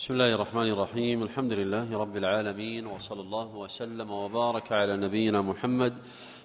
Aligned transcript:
بسم 0.00 0.14
الله 0.14 0.34
الرحمن 0.34 0.68
الرحيم 0.68 1.22
الحمد 1.22 1.52
لله 1.52 1.98
رب 1.98 2.16
العالمين 2.16 2.86
وصلى 2.86 3.20
الله 3.20 3.56
وسلم 3.56 4.10
وبارك 4.10 4.72
على 4.72 4.96
نبينا 4.96 5.40
محمد 5.40 5.94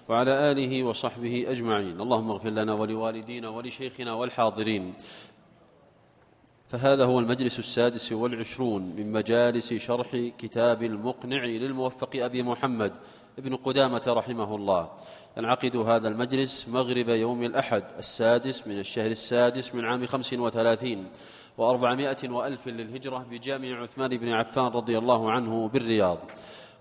وعلى 0.08 0.52
اله 0.52 0.84
وصحبه 0.84 1.44
اجمعين 1.48 2.00
اللهم 2.00 2.30
اغفر 2.30 2.50
لنا 2.50 2.74
ولوالدينا 2.74 3.48
ولشيخنا 3.48 4.12
والحاضرين 4.12 4.94
فهذا 6.68 7.04
هو 7.04 7.18
المجلس 7.18 7.58
السادس 7.58 8.12
والعشرون 8.12 8.82
من 8.82 9.12
مجالس 9.12 9.74
شرح 9.74 10.30
كتاب 10.38 10.82
المقنع 10.82 11.44
للموفق 11.44 12.10
أبي 12.16 12.42
محمد 12.42 12.92
ابن 13.38 13.56
قدامة 13.56 14.02
رحمه 14.06 14.56
الله. 14.56 14.90
ينعقد 15.36 15.76
هذا 15.76 16.08
المجلس 16.08 16.68
مغرب 16.68 17.08
يوم 17.08 17.42
الأحد 17.42 17.84
السادس 17.98 18.66
من 18.66 18.78
الشهر 18.78 19.10
السادس 19.10 19.74
من 19.74 19.84
عام 19.84 20.06
خمس 20.06 20.32
وثلاثين. 20.32 21.06
وأربعمائة 21.58 22.28
وألف 22.28 22.68
للهجرة 22.68 23.26
بجامع 23.30 23.82
عثمان 23.82 24.16
بن 24.16 24.32
عفان 24.32 24.66
رضي 24.66 24.98
الله 24.98 25.30
عنه 25.30 25.68
بالرياض. 25.68 26.18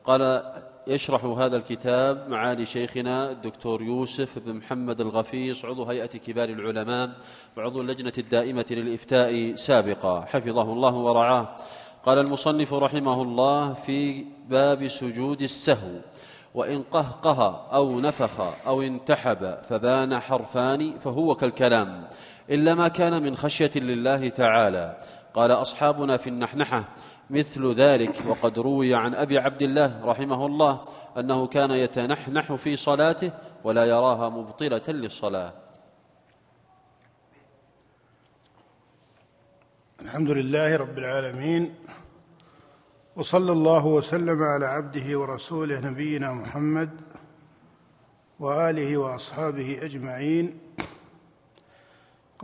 قال 0.05 0.54
يشرح 0.88 1.26
هذا 1.26 1.58
الكتاب 1.58 2.30
معالي 2.30 2.66
شيخنا 2.66 3.32
الدكتور 3.32 3.82
يوسف 3.82 4.40
بن 4.40 4.55
محمد 4.55 5.02
الغفيص 5.02 5.66
عضو 5.66 5.84
هيئة 5.84 6.05
كبار 6.05 6.49
العلماء 6.49 7.09
وعضو 7.58 7.82
اللجنة 7.82 8.13
الدائمة 8.18 8.66
للإفتاء 8.72 9.55
سابقا. 9.55 10.26
حفظه 10.26 10.73
الله 10.73 10.96
ورعاه. 10.96 11.57
قال 12.04 12.18
المصنف 12.20 12.73
رحمه 12.73 13.21
الله 13.21 13.73
في 13.73 14.26
باب 14.49 14.88
سجود 14.88 15.41
السهو 15.41 15.99
وإن 16.55 16.84
قهقه 16.91 17.68
أو 17.73 17.99
نفخ 17.99 18.41
أو 18.68 18.82
انتحب 18.82 19.57
فبان 19.63 20.20
حرفان 20.20 20.99
فهو 20.99 21.35
كالكلام. 21.35 22.07
إلا 22.49 22.76
ما 22.76 22.88
كان 22.88 23.23
من 23.23 23.38
خشية 23.38 23.72
لله 23.76 24.30
تعالى. 24.30 24.98
قال 25.34 25.52
أصحابنا 25.52 26.17
في 26.17 26.30
النحنحة 26.30 26.84
مثل 27.30 27.73
ذلك 27.73 28.16
وقد 28.27 28.59
روي 28.59 28.95
عن 28.95 29.16
أبي 29.16 29.38
عبد 29.38 29.62
الله 29.62 30.05
رحمه 30.05 30.46
الله 30.46 30.84
أنه 31.18 31.48
كان 31.48 31.71
يتنحنح 31.71 32.54
في 32.54 32.77
صلاته 32.77 33.32
ولا 33.63 33.85
يراها 33.85 34.29
مبطلة 34.29 34.82
للصلاة. 34.88 35.54
الحمد 40.01 40.29
لله 40.29 40.76
رب 40.76 40.98
العالمين 40.98 41.76
وصلى 43.16 43.51
الله 43.51 43.85
وسلم 43.85 44.43
على 44.43 44.66
عبده 44.66 45.20
ورسوله 45.20 45.79
نبينا 45.79 46.34
محمد 46.34 46.90
وآله 48.40 48.98
وأصحابه 48.98 49.79
أجمعين. 49.82 50.60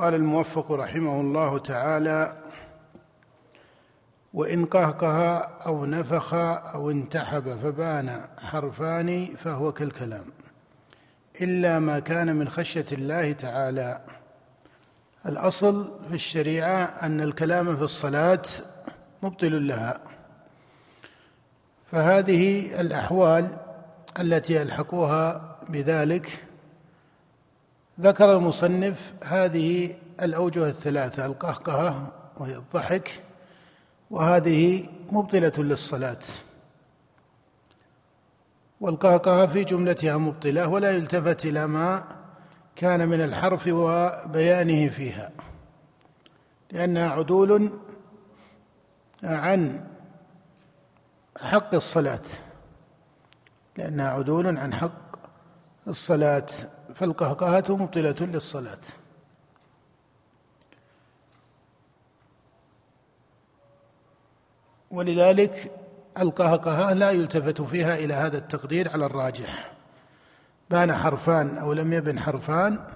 قال 0.02 0.16
الموفق 0.16 0.72
رحمه 0.72 1.22
الله 1.22 1.58
تعالى 1.58 2.38
وإن 4.34 4.66
قهقه 4.66 5.38
أو 5.38 5.86
نفخ 5.86 6.34
أو 6.34 6.92
انتحب 6.92 7.60
فبان 7.64 8.26
حرفان 8.38 9.26
فهو 9.26 9.72
كالكلام 9.72 10.26
إلا 11.42 11.80
ما 11.80 12.00
كان 12.00 12.36
من 12.36 12.50
خشية 12.50 12.86
الله 12.92 13.32
تعالى. 13.32 14.02
الأصل 15.26 16.00
في 16.10 16.16
الشريعة 16.16 16.84
أن 16.84 17.22
الكلام 17.22 17.76
في 17.76 17.84
الصلاة 17.84 18.44
مبطل 19.24 19.68
لها 19.68 20.00
فهذه 21.92 22.76
الأحوال 22.82 23.58
التي 24.20 24.62
الحقوها 24.62 25.58
بذلك 25.70 26.44
ذكر 28.02 28.38
المصنف 28.38 29.14
هذه 29.24 29.96
الأوجه 30.22 30.68
الثلاثة 30.70 31.26
القهقهة 31.26 32.14
وهي 32.38 32.56
الضحك 32.56 33.24
وهذه 34.12 34.90
مبطلة 35.12 35.54
للصلاة. 35.58 36.20
والقهقهة 38.82 39.48
في 39.48 39.64
جملتها 39.64 40.18
مبطلة 40.18 40.68
ولا 40.68 40.92
يلتفت 40.92 41.46
إلى 41.46 41.68
ما 41.68 42.04
كان 42.76 43.10
من 43.10 43.22
الحرف 43.22 43.68
وبيانه 43.68 44.90
فيها 44.90 45.32
لأنها 46.72 47.10
عدول 47.10 47.80
عن 49.24 49.88
حق 51.38 51.76
الصلاة 51.76 52.22
لأنها 53.78 54.10
عدول 54.10 54.58
عن 54.58 54.74
حق 54.74 55.12
الصلاة. 55.88 56.46
فالقهقهة 56.96 57.64
مبطلة 57.70 58.16
للصلاة. 58.20 58.80
ولذلك 64.92 65.72
القهقهة 66.18 66.94
لا 66.94 67.12
يلتفت 67.12 67.62
فيها 67.62 67.96
إلى 67.96 68.14
هذا 68.14 68.38
التقدير 68.38 68.92
على 68.92 69.06
الراجح. 69.06 69.72
بان 70.70 70.96
حرفان 70.96 71.58
أو 71.58 71.74
لم 71.74 71.94
يبن 71.94 72.20
حرفان 72.20 72.88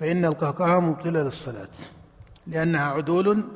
فإن 0.00 0.24
القهقهة 0.24 0.80
مبطلة 0.80 1.22
للصلاة 1.22 1.68
لأنها 2.46 2.84
عدول 2.84 3.48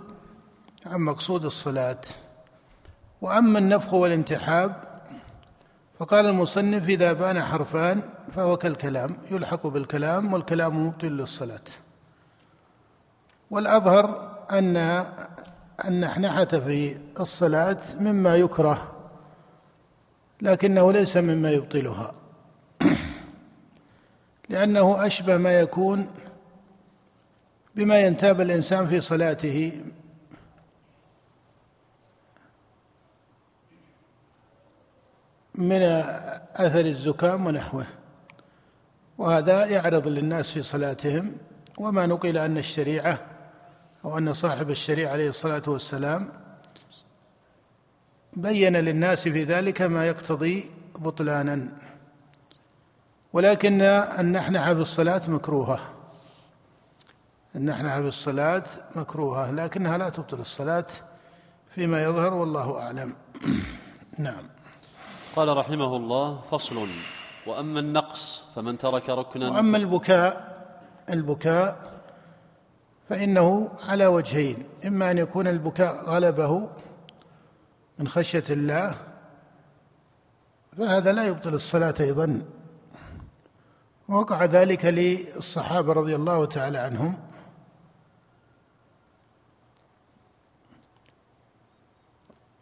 عن 0.86 1.00
مقصود 1.00 1.44
الصلاة. 1.44 2.00
وأما 3.20 3.58
النفخ 3.58 3.94
والانتحاب 3.94 4.95
فقال 5.98 6.26
المصنف 6.26 6.88
إذا 6.88 7.12
بان 7.12 7.44
حرفان 7.44 8.02
فهو 8.34 8.56
كالكلام 8.56 9.16
يلحق 9.30 9.66
بالكلام 9.66 10.32
والكلام 10.32 10.86
مبطل 10.86 11.06
للصلاة. 11.08 11.64
والأظهر 13.50 14.36
أن 14.50 15.06
النحنحة 15.84 16.44
في 16.44 16.98
الصلاة 17.20 17.78
مما 18.00 18.36
يكره 18.36 18.92
لكنه 20.42 20.92
ليس 20.92 21.16
مما 21.16 21.50
يبطلها. 21.50 22.14
لأنه 24.50 25.06
أشبه 25.06 25.36
ما 25.36 25.60
يكون 25.60 26.08
بما 27.74 28.00
ينتاب 28.00 28.40
الإنسان 28.40 28.88
في 28.88 29.00
صلاته 29.00 29.82
من 35.56 35.82
أثر 36.56 36.86
الزكام 36.86 37.46
ونحوه 37.46 37.86
وهذا 39.18 39.66
يعرض 39.66 40.08
للناس 40.08 40.50
في 40.50 40.62
صلاتهم 40.62 41.36
وما 41.78 42.06
نقل 42.06 42.38
أن 42.38 42.58
الشريعة 42.58 43.20
أو 44.04 44.18
أن 44.18 44.32
صاحب 44.32 44.70
الشريعة 44.70 45.12
عليه 45.12 45.28
الصلاة 45.28 45.62
والسلام 45.66 46.28
بين 48.36 48.76
للناس 48.76 49.28
في 49.28 49.44
ذلك 49.44 49.82
ما 49.82 50.06
يقتضي 50.06 50.70
بطلانا. 50.98 51.68
ولكن 53.32 53.82
النحنحه 53.82 54.74
في 54.74 54.80
الصلاة 54.80 55.22
مكروهة. 55.28 55.80
النحنحه 57.56 58.00
في 58.00 58.08
الصلاة 58.08 58.64
مكروهة 58.96 59.50
لكنها 59.50 59.98
لا 59.98 60.08
تبطل 60.08 60.38
الصلاة 60.38 60.86
فيما 61.74 62.02
يظهر 62.02 62.34
والله 62.34 62.78
أعلم. 62.78 63.14
نعم. 64.18 64.55
قال 65.36 65.56
رحمه 65.56 65.96
الله 65.96 66.40
فصل. 66.40 66.88
وأما 67.46 67.80
النقص 67.80 68.44
فمن 68.54 68.78
ترك 68.78 69.10
ركنا 69.10 69.50
وأما 69.50 69.76
البكاء 69.76 70.56
البكاء 71.10 72.00
فإنه 73.08 73.70
على 73.82 74.06
وجهين 74.06 74.56
إما 74.86 75.10
أن 75.10 75.18
يكون 75.18 75.46
البكاء 75.46 76.04
غلبه 76.04 76.68
من 77.98 78.08
خشية 78.08 78.44
الله 78.50 78.94
فهذا 80.78 81.12
لا 81.12 81.26
يبطل 81.26 81.54
الصلاة 81.54 81.94
أيضا. 82.00 82.42
وقع 84.08 84.44
ذلك 84.44 84.84
للصحابة 84.84 85.92
رضي 85.92 86.14
الله 86.16 86.44
تعالى 86.46 86.78
عنهم. 86.78 87.18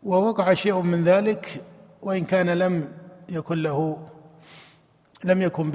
ووقع 0.02 0.54
شيء 0.54 0.80
من 0.80 1.04
ذلك 1.04 1.64
وإن 2.04 2.24
كان 2.24 2.50
لم 2.50 2.92
يكن 3.28 3.62
له 3.62 4.08
لم 5.24 5.42
يكن 5.42 5.70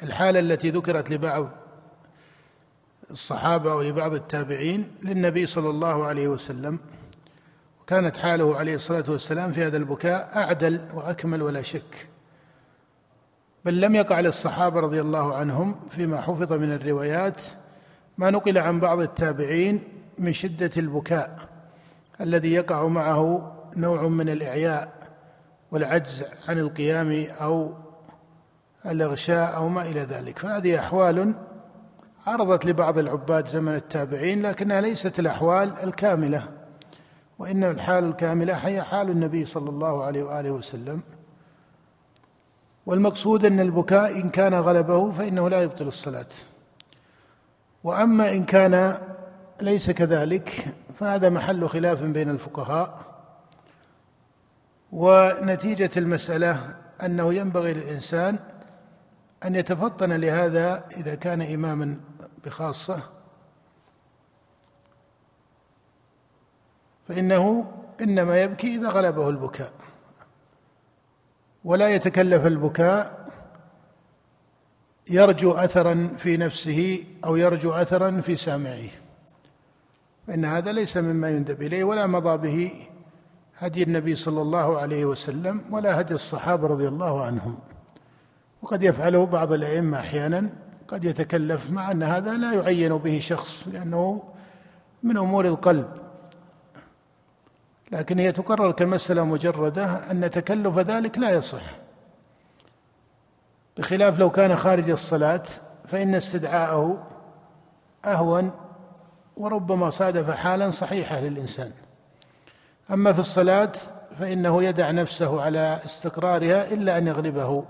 بالحالة 0.00 0.38
التي 0.38 0.70
ذكرت 0.70 1.10
لبعض 1.10 1.50
الصحابة 3.10 3.72
أو 3.72 3.82
لبعض 3.82 4.14
التابعين 4.14 4.90
للنبي 5.02 5.46
صلى 5.46 5.70
الله 5.70 6.06
عليه 6.06 6.28
وسلم 6.28 6.78
وكانت 7.82 8.16
حاله 8.16 8.56
عليه 8.56 8.74
الصلاة 8.74 9.04
والسلام 9.08 9.52
في 9.52 9.64
هذا 9.64 9.76
البكاء 9.76 10.36
أعدل 10.36 10.80
وأكمل 10.94 11.42
ولا 11.42 11.62
شك. 11.62 12.08
بل 13.64 13.80
لم 13.80 13.94
يقع 13.94 14.20
للصحابة 14.20 14.80
رضي 14.80 15.00
الله 15.00 15.34
عنهم 15.34 15.80
فيما 15.90 16.20
حفظ 16.20 16.52
من 16.52 16.72
الروايات 16.72 17.40
ما 18.18 18.30
نقل 18.30 18.58
عن 18.58 18.80
بعض 18.80 19.00
التابعين 19.00 19.82
من 20.18 20.32
شدة 20.32 20.70
البكاء 20.76 21.48
الذي 22.20 22.52
يقع 22.52 22.86
معه 22.86 23.57
نوع 23.76 24.08
من 24.08 24.28
الإعياء 24.28 24.92
والعجز 25.70 26.24
عن 26.48 26.58
القيام 26.58 27.26
أو 27.30 27.74
الإغشاء 28.86 29.56
أو 29.56 29.68
ما 29.68 29.82
إلى 29.82 30.00
ذلك. 30.00 30.38
فهذه 30.38 30.78
أحوال 30.78 31.34
عرضت 32.26 32.66
لبعض 32.66 32.98
العباد 32.98 33.48
زمن 33.48 33.74
التابعين 33.74 34.42
لكنها 34.42 34.80
ليست 34.80 35.18
الأحوال 35.18 35.72
الكاملة 35.82 36.48
وإن 37.38 37.64
الحال 37.64 38.04
الكاملة 38.04 38.54
هي 38.54 38.82
حال 38.82 39.10
النبي 39.10 39.44
صلى 39.44 39.70
الله 39.70 40.04
عليه 40.04 40.22
وآله 40.22 40.50
وسلم. 40.50 41.00
والمقصود 42.86 43.44
أن 43.44 43.60
البكاء 43.60 44.20
إن 44.20 44.30
كان 44.30 44.54
غلبه 44.54 45.12
فإنه 45.12 45.48
لا 45.48 45.62
يبطل 45.62 45.86
الصلاة. 45.86 46.26
وأما 47.84 48.32
إن 48.32 48.44
كان 48.44 48.98
ليس 49.60 49.90
كذلك 49.90 50.74
فهذا 50.94 51.28
محل 51.28 51.68
خلاف 51.68 52.02
بين 52.02 52.30
الفقهاء 52.30 53.07
ونتيجة 54.92 55.90
المسألة 55.96 56.76
أنه 57.02 57.34
ينبغي 57.34 57.74
للإنسان 57.74 58.38
أن 59.44 59.54
يتفطن 59.54 60.12
لهذا 60.12 60.84
إذا 60.96 61.14
كان 61.14 61.42
إماما 61.42 62.00
بخاصة 62.44 63.02
فإنه 67.08 67.72
إنما 68.00 68.42
يبكي 68.42 68.74
إذا 68.74 68.88
غلبه 68.88 69.28
البكاء 69.28 69.72
ولا 71.64 71.88
يتكلف 71.88 72.46
البكاء 72.46 73.28
يرجو 75.10 75.52
اثرا 75.52 76.14
في 76.18 76.36
نفسه 76.36 77.04
أو 77.24 77.36
يرجو 77.36 77.72
اثرا 77.72 78.20
في 78.20 78.36
سامعيه 78.36 78.90
فإن 80.26 80.44
هذا 80.44 80.72
ليس 80.72 80.96
مما 80.96 81.30
يندب 81.30 81.62
إليه 81.62 81.84
ولا 81.84 82.06
مضى 82.06 82.36
به 82.36 82.88
هدي 83.58 83.82
النبي 83.82 84.14
صلى 84.14 84.42
الله 84.42 84.78
عليه 84.78 85.04
وسلم 85.04 85.62
ولا 85.70 86.00
هدي 86.00 86.14
الصحابة 86.14 86.68
رضي 86.68 86.88
الله 86.88 87.24
عنهم. 87.24 87.58
وقد 88.62 88.82
يفعله 88.82 89.26
بعض 89.26 89.52
الأئمة 89.52 90.00
أحيانا 90.00 90.50
قد 90.88 91.04
يتكلف 91.04 91.70
مع 91.70 91.90
أن 91.90 92.02
هذا 92.02 92.32
لا 92.32 92.52
يعين 92.52 92.98
به 92.98 93.18
شخص 93.18 93.68
لأنه 93.68 94.22
من 95.02 95.16
أمور 95.16 95.46
القلب. 95.46 95.88
لكن 97.92 98.18
هي 98.18 98.32
تقرر 98.32 98.70
كمسألة 98.70 99.24
مجردة 99.24 100.10
أن 100.10 100.30
تكلف 100.30 100.78
ذلك 100.78 101.18
لا 101.18 101.30
يصح. 101.30 101.76
بخلاف 103.76 104.18
لو 104.18 104.30
كان 104.30 104.56
خارج 104.56 104.90
الصلاة 104.90 105.42
فإن 105.86 106.14
استدعاءه 106.14 107.06
أهون 108.04 108.50
وربما 109.36 109.90
صادف 109.90 110.30
حالا 110.30 110.70
صحيحة 110.70 111.20
للإنسان. 111.20 111.72
أما 112.90 113.12
في 113.12 113.18
الصلاة 113.18 113.72
فإنه 114.18 114.62
يدع 114.62 114.90
نفسه 114.90 115.42
على 115.42 115.80
استقرارها 115.84 116.72
إلا 116.72 116.98
أن 116.98 117.06
يغلبه. 117.06 117.64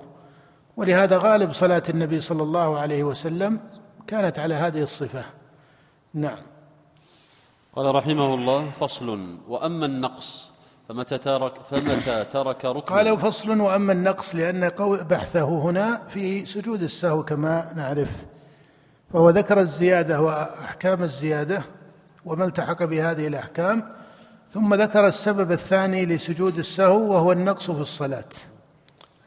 ولهذا 0.76 1.18
غالب 1.18 1.52
صلاة 1.52 1.82
النبي 1.88 2.20
صلى 2.20 2.42
الله 2.42 2.78
عليه 2.78 3.04
وسلم 3.04 3.60
كانت 4.06 4.38
على 4.38 4.54
هذه 4.54 4.82
الصفة. 4.82 5.24
نعم. 6.14 6.38
قال 7.76 7.94
رحمه 7.94 8.34
الله 8.34 8.70
فصل 8.70 9.38
وأما 9.48 9.86
النقص 9.86 10.52
فمتى 10.88 11.18
ترك 11.18 11.62
فمتى 11.62 12.24
ترك 12.24 12.64
ركنا 12.64 12.96
قال 12.96 13.18
فصل 13.18 13.60
وأما 13.60 13.92
النقص 13.92 14.34
لأن 14.34 14.68
بحثه 15.10 15.48
هنا 15.48 16.04
في 16.08 16.44
سجود 16.44 16.82
السهو 16.82 17.22
كما 17.22 17.72
نعرف. 17.76 18.24
فهو 19.12 19.30
ذكر 19.30 19.60
الزيادة 19.60 20.20
وأحكام 20.20 21.02
الزيادة 21.02 21.62
وما 22.24 22.44
التحق 22.44 22.84
بهذه 22.84 23.26
الأحكام. 23.26 23.97
ثم 24.52 24.74
ذكر 24.74 25.06
السبب 25.06 25.52
الثاني 25.52 26.06
لسجود 26.06 26.58
السهو 26.58 27.12
وهو 27.12 27.32
النقص 27.32 27.70
في 27.70 27.80
الصلاة. 27.80 28.28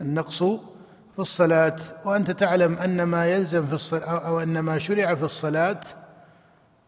النقص 0.01 0.44
في 1.13 1.19
الصلاة 1.19 1.75
وأنت 2.06 2.31
تعلم 2.31 2.77
أن 2.77 3.03
ما 3.03 3.25
يلزم 3.25 3.68
في 3.68 3.73
الصلاه 3.73 4.27
أو 4.27 4.39
أن 4.39 4.59
ما 4.59 4.77
شرع 4.79 5.15
في 5.15 5.23
الصلاة 5.23 5.79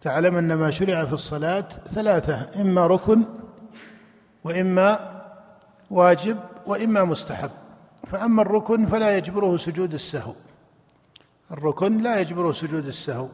تعلم 0.01 0.35
أن 0.35 0.53
ما 0.53 0.69
شرع 0.69 1.05
في 1.05 1.13
الصلاة 1.13 1.67
ثلاثة 1.85 2.61
إما 2.61 2.87
ركن 2.87 3.25
وإما 4.43 5.21
واجب 5.91 6.37
وإما 6.65 7.03
مستحب. 7.03 7.51
فأما 8.07 8.41
الركن 8.41 8.85
فلا 8.85 9.17
يجبره 9.17 9.57
سجود 9.57 9.93
السهو. 9.93 10.33
الركن 11.51 11.97
لا 11.97 12.19
يجبره 12.19 12.51
سجود 12.51 12.85
السهو. 12.85 13.29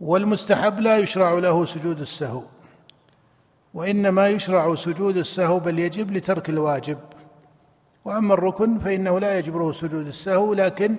والمستحب 0.00 0.80
لا 0.80 0.98
يشرع 0.98 1.32
له 1.32 1.64
سجود 1.64 2.00
السهو. 2.00 2.42
وإنما 3.76 4.28
يشرع 4.28 4.74
سجود 4.74 5.16
السهو 5.16 5.60
بل 5.60 5.78
يجب 5.78 6.10
لترك 6.12 6.48
الواجب. 6.48 6.98
وأما 8.04 8.34
الركن 8.34 8.78
فإنه 8.78 9.18
لا 9.18 9.38
يجبره 9.38 9.72
سجود 9.72 10.06
السهو 10.06 10.54
لكن 10.54 10.96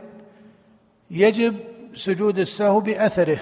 يجب 1.11 1.55
سجود 1.95 2.39
السهو 2.39 2.79
بأثره 2.79 3.39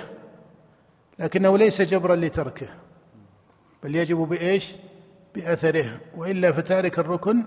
لكنه 1.19 1.57
ليس 1.57 1.81
جبرا 1.81 2.15
لتركه 2.15 2.67
بل 3.83 3.95
يجب 3.95 4.17
بإيش؟ 4.17 4.75
بأثره. 5.35 5.99
وإلا 6.17 6.51
فتارك 6.51 6.99
الركن 6.99 7.45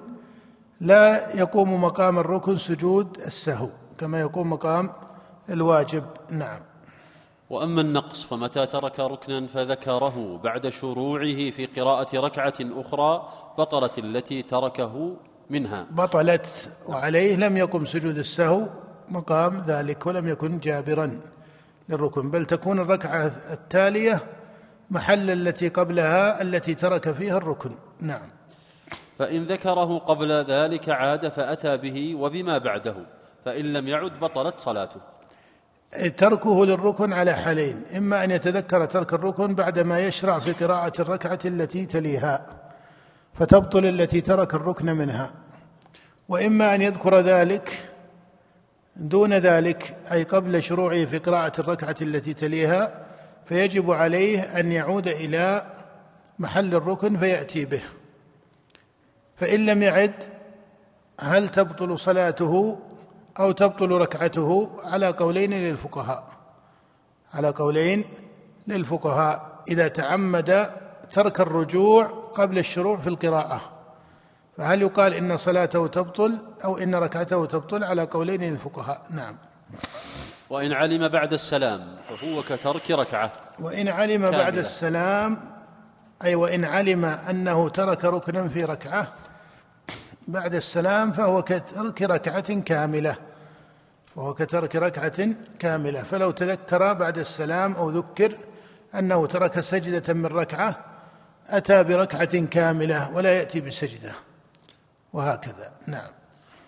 لا 0.81 1.37
يقوم 1.37 1.84
مقام 1.84 2.19
الركن 2.19 2.56
سجود 2.56 3.20
السهو 3.26 3.70
كما 3.99 4.20
يقوم 4.20 4.50
مقام 4.50 4.93
الواجب. 5.50 6.05
نعم. 6.31 6.68
وأما 7.50 7.81
النقص 7.81 8.25
فمتى 8.25 8.67
ترك 8.67 9.00
ركنا 9.00 9.47
فذكره 9.47 10.41
بعد 10.45 10.69
شروعه 10.69 11.50
في 11.50 11.67
قراءة 11.67 12.17
ركعة 12.17 12.55
أخرى 12.61 13.29
بطلت 13.59 13.99
التي 13.99 14.43
تركه 14.43 15.17
منها. 15.50 15.87
بطلت 15.91 16.73
وعليه 16.87 17.37
لم 17.37 17.56
يقم 17.56 17.85
سجود 17.85 18.19
السهو 18.19 18.69
مقام 19.09 19.65
ذلك 19.67 20.06
ولم 20.06 20.29
يكن 20.29 20.59
جابرا 20.59 21.21
للركن. 21.89 22.31
بل 22.31 22.47
تكون 22.47 22.79
الركعة 22.79 23.27
التالية 23.53 24.21
محل 24.91 25.31
التي 25.31 25.69
قبلها 25.69 26.43
التي 26.43 26.75
ترك 26.75 27.12
فيها 27.12 27.37
الركن. 27.37 27.75
نعم. 28.01 28.31
فإن 29.19 29.43
ذكره 29.43 29.99
قبل 29.99 30.33
ذلك 30.33 30.89
عاد 30.89 31.29
فأتى 31.29 31.77
به 31.77 32.15
وبما 32.15 32.59
بعده 32.59 32.97
فإن 33.44 33.73
لم 33.73 33.89
يعد 33.89 34.21
بطلت 34.21 34.59
صلاته. 34.59 35.18
تركه 36.17 36.67
للركن 36.67 37.12
على 37.12 37.35
حالين. 37.35 37.82
إما 37.96 38.25
أن 38.25 38.31
يتذكر 38.31 38.85
ترك 38.85 39.14
الركن 39.14 39.55
بعدما 39.55 40.00
يشرع 40.00 40.38
في 40.38 40.64
قراءة 40.64 41.00
الركعة 41.00 41.38
التي 41.44 41.87
تليها 41.87 42.46
فتبطل 43.35 43.85
التي 43.85 44.20
ترك 44.20 44.55
الركن 44.55 44.87
منها. 44.87 45.31
وإما 46.29 46.75
أن 46.75 46.82
يذكر 46.82 47.20
ذلك 47.20 47.90
دون 48.96 49.35
ذلك 49.35 49.96
أي 50.12 50.23
قبل 50.23 50.62
شروعه 50.62 51.05
في 51.05 51.19
قراءة 51.19 51.61
الركعة 51.61 51.96
التي 52.02 52.34
تليها 52.34 53.06
فيجب 53.46 53.91
عليه 53.91 54.41
أن 54.41 54.73
يعود 54.73 55.08
إلى 55.08 55.67
محل 56.38 56.75
الركن 56.75 57.17
فيأتي 57.17 57.65
به. 57.65 57.82
فإن 59.36 59.67
لم 59.67 59.82
يعد 59.82 60.15
هل 61.20 61.48
تبطل 61.48 61.98
صلاته 61.98 62.79
أو 63.39 63.51
تبطل 63.53 63.91
ركعته 63.91 64.71
على 64.85 65.09
قولين 65.09 65.53
للفقهاء. 65.53 66.25
على 67.35 67.49
قولين 67.49 68.05
للفقهاء 68.67 69.63
إذا 69.69 69.89
تعمد 69.89 70.71
ترك 71.13 71.41
الرجوع 71.41 72.07
قبل 72.35 72.59
الشروع 72.59 72.97
في 72.97 73.09
القراءة. 73.09 73.61
فهل 74.57 74.83
يقال 74.83 75.15
إن 75.15 75.37
صلاته 75.37 75.87
تبطل 75.87 76.39
أو 76.65 76.79
إن 76.79 76.95
ركعته 76.95 77.47
تبطل 77.47 77.85
على 77.85 78.03
قولين 78.03 78.43
للفقهاء؟ 78.43 79.03
نعم. 79.11 79.37
وإن 80.51 80.73
علم 80.73 81.09
بعد 81.09 81.33
السلام 81.33 81.81
فهو 82.09 82.43
كترك 82.43 82.91
ركعة. 82.91 83.33
وإن 83.61 83.89
علم 83.89 84.23
كاملة. 84.23 84.39
بعد 84.39 84.59
السلام 84.59 85.39
أي 86.25 86.35
وإن 86.35 86.65
علم 86.65 87.05
أنه 87.05 87.69
ترك 87.69 88.05
ركنا 88.05 88.49
في 88.49 88.65
ركعة 88.65 89.09
بعد 90.29 90.55
السلام 90.55 91.13
فهو 91.13 91.43
كترك 91.43 92.03
ركعة 92.03 92.61
كاملة. 92.61 93.28
وهو 94.19 94.34
كترك 94.34 94.77
ركعة 94.77 95.29
كاملة. 95.58 96.03
فلو 96.03 96.31
تذكر 96.31 96.93
بعد 96.93 97.19
السلام 97.19 97.72
أو 97.72 97.91
ذكر 97.91 98.32
أنه 98.94 99.27
ترك 99.27 99.60
سجدة 99.60 100.15
من 100.15 100.27
ركعة 100.27 100.84
أتى 101.46 101.84
بركعة 101.84 102.46
كاملة 102.46 103.15
ولا 103.15 103.32
يأتي 103.32 103.60
بسجدة. 103.60 104.13
وهكذا. 105.13 105.72
نعم. 105.87 106.10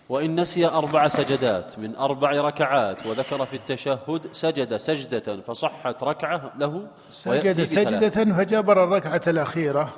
وإن 0.09 0.39
نسي 0.39 0.67
أربع 0.67 1.07
سجدات 1.07 1.79
من 1.79 1.95
أربع 1.95 2.31
ركعات 2.31 3.05
وذكر 3.05 3.45
في 3.45 3.55
التشهد 3.55 4.21
سجد 4.31 4.77
سجدة 4.77 5.41
فصحت 5.41 6.03
ركعة 6.03 6.51
له 6.57 6.87
سجد 7.09 7.63
سجدة 7.63 8.35
فجبر 8.35 8.83
الركعة 8.83 9.21
الأخيرة 9.27 9.93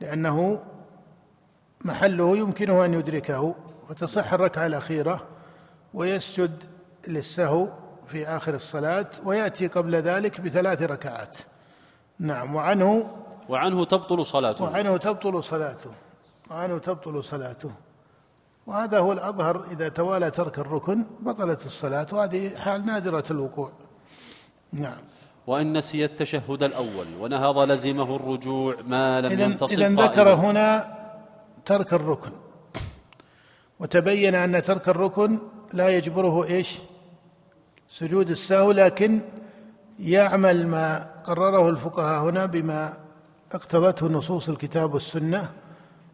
لأنه 0.00 0.62
محله 1.84 2.36
يمكنه 2.36 2.84
أن 2.84 2.94
يدركه 2.94 3.54
فتصح 3.88 4.32
الركعة 4.32 4.66
الأخيرة 4.66 5.33
ويسجد 5.94 6.64
للسهو 7.08 7.68
في 8.06 8.26
آخر 8.26 8.54
الصلاة 8.54 9.06
ويأتي 9.24 9.66
قبل 9.66 9.94
ذلك 9.94 10.40
بثلاث 10.40 10.82
ركعات. 10.82 11.36
نعم 12.18 12.54
وعنه 12.54 13.10
وعنه 13.48 13.84
تبطل 13.84 14.26
صلاته. 14.26 14.64
وعنه 14.64 14.96
تبطل 14.96 15.42
صلاته. 15.42 15.90
وعنه 16.50 16.78
تبطل 16.78 17.24
صلاته. 17.24 17.72
وهذا 18.66 18.98
هو 18.98 19.12
الأظهر 19.12 19.64
إذا 19.72 19.88
توالى 19.88 20.30
ترك 20.30 20.58
الركن 20.58 21.04
بطلت 21.20 21.66
الصلاة 21.66 22.06
وهذه 22.12 22.56
حال 22.56 22.86
نادرة 22.86 23.24
الوقوع. 23.30 23.72
نعم. 24.72 25.02
وإن 25.46 25.76
نسي 25.78 26.04
التشهد 26.04 26.62
الأول 26.62 27.06
ونهض 27.20 27.58
لزمه 27.58 28.16
الرجوع 28.16 28.76
ما 28.88 29.20
لم 29.20 29.40
ينتصب 29.40 29.78
إذن 29.78 29.94
ذكر 29.94 30.34
هنا 30.34 30.96
ترك 31.64 31.94
الركن. 31.94 32.32
وتبين 33.80 34.34
أن 34.34 34.62
ترك 34.62 34.88
الركن 34.88 35.38
لا 35.74 35.88
يجبره 35.88 36.44
إيش؟ 36.44 36.78
سجود 37.88 38.30
السهو 38.30 38.72
لكن 38.72 39.20
يعمل 39.98 40.66
ما 40.66 41.12
قرره 41.24 41.68
الفقهاء 41.68 42.22
هنا 42.22 42.46
بما 42.46 42.98
اقتضته 43.52 44.06
نصوص 44.06 44.48
الكتاب 44.48 44.94
والسنة 44.94 45.52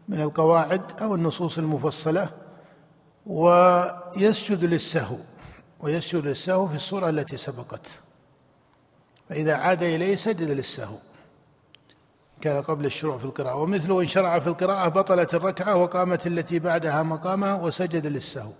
من 0.09 0.21
القواعد 0.21 1.01
أو 1.01 1.15
النصوص 1.15 1.57
المفصلة 1.57 2.29
ويسجد 3.25 4.63
للسهو 4.63 5.17
ويسجد 5.79 6.27
للسهو 6.27 6.67
في 6.67 6.75
الصورة 6.75 7.09
التي 7.09 7.37
سبقت. 7.37 7.87
فإذا 9.29 9.53
عاد 9.53 9.83
إليه 9.83 10.15
سجد 10.15 10.51
للسهو. 10.51 10.95
كان 12.41 12.61
قبل 12.61 12.85
الشروع 12.85 13.17
في 13.17 13.25
القراءة 13.25 13.55
ومثله 13.55 14.01
إن 14.01 14.07
شرع 14.07 14.39
في 14.39 14.47
القراءة 14.47 14.89
بطلت 14.89 15.33
الركعة 15.35 15.75
وقامت 15.75 16.27
التي 16.27 16.59
بعدها 16.59 17.03
مقامها 17.03 17.61
وسجد 17.61 18.07
للسهو. 18.07 18.51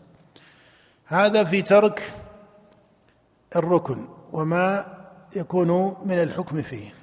هذا 1.05 1.43
في 1.43 1.61
ترك 1.61 2.13
الركن 3.55 4.05
وما 4.31 4.85
يكون 5.35 5.95
من 6.05 6.21
الحكم 6.21 6.61
فيه. 6.61 6.93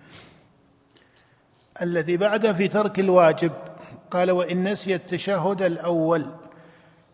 الذي 1.83 2.17
بعد 2.17 2.53
في 2.53 2.69
ترك 2.69 3.01
الواجب 3.01 3.53
قال 4.11 4.31
وإن 4.31 4.69
نسي 4.69 4.95
التشهد 4.95 5.63
الأول. 5.63 6.27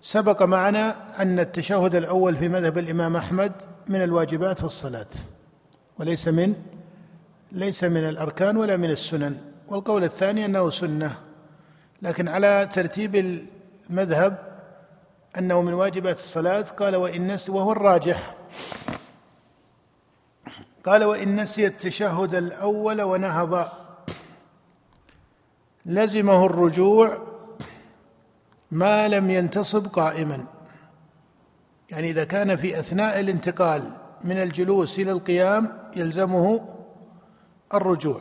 سبق 0.01 0.43
معنا 0.43 1.23
أن 1.23 1.39
التشهد 1.41 1.95
الأول 1.95 2.37
في 2.37 2.49
مذهب 2.49 2.79
الإمام 2.79 3.17
أحمد 3.17 3.53
من 3.89 4.03
الواجبات 4.03 4.59
في 4.59 4.65
الصلاه 4.65 5.07
وليس 5.99 6.29
من 6.29 6.55
ليس 7.53 7.85
من 7.85 8.09
الأركان 8.09 8.57
ولا 8.57 8.77
من 8.77 8.91
السنن. 8.91 9.39
والقول 9.69 10.05
الثاني 10.05 10.45
أنه 10.45 10.71
سنة 10.71 11.17
لكن 12.03 12.29
على 12.29 12.69
ترتيب 12.75 13.41
المذهب 13.91 14.54
أنه 15.39 15.63
من 15.63 15.75
واجبات 15.75 16.19
الصلاة 16.19 16.63
قال 16.63 16.97
وإن 16.97 17.27
نسي 17.27 17.53
وهو 17.53 17.73
الراجح. 17.73 18.35
قال 20.85 21.05
وإن 21.05 21.41
نسي 21.41 21.67
التشهد 21.67 22.35
الأول 22.35 23.03
ونهض. 23.03 23.69
لزمه 25.87 26.47
الرجوع 26.47 27.19
ما 28.71 29.09
لم 29.09 29.31
ينتصب 29.31 29.87
قائما. 29.87 30.47
يعني 31.91 32.11
إذا 32.11 32.25
كان 32.25 32.57
في 32.57 32.79
أثناء 32.79 33.21
الانتقال 33.21 33.91
من 34.25 34.43
الجلوس 34.43 34.99
إلى 34.99 35.13
القيام 35.13 35.91
يلزمه 35.97 36.69
الرجوع 37.75 38.21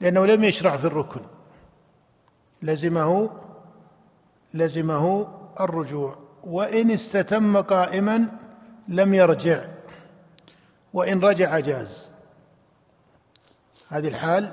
لأنه 0.00 0.26
لم 0.26 0.44
يشرع 0.44 0.76
في 0.76 0.84
الركن. 0.84 1.20
لزمه 2.62 3.30
لزمه 4.54 5.28
الرجوع. 5.64 6.16
وإن 6.44 6.90
استتم 6.90 7.60
قائما 7.60 8.26
لم 8.88 9.14
يرجع. 9.14 9.64
وإن 10.94 11.20
رجع 11.20 11.58
جاز. 11.58 12.10
هذه 13.88 14.08
الحال 14.08 14.52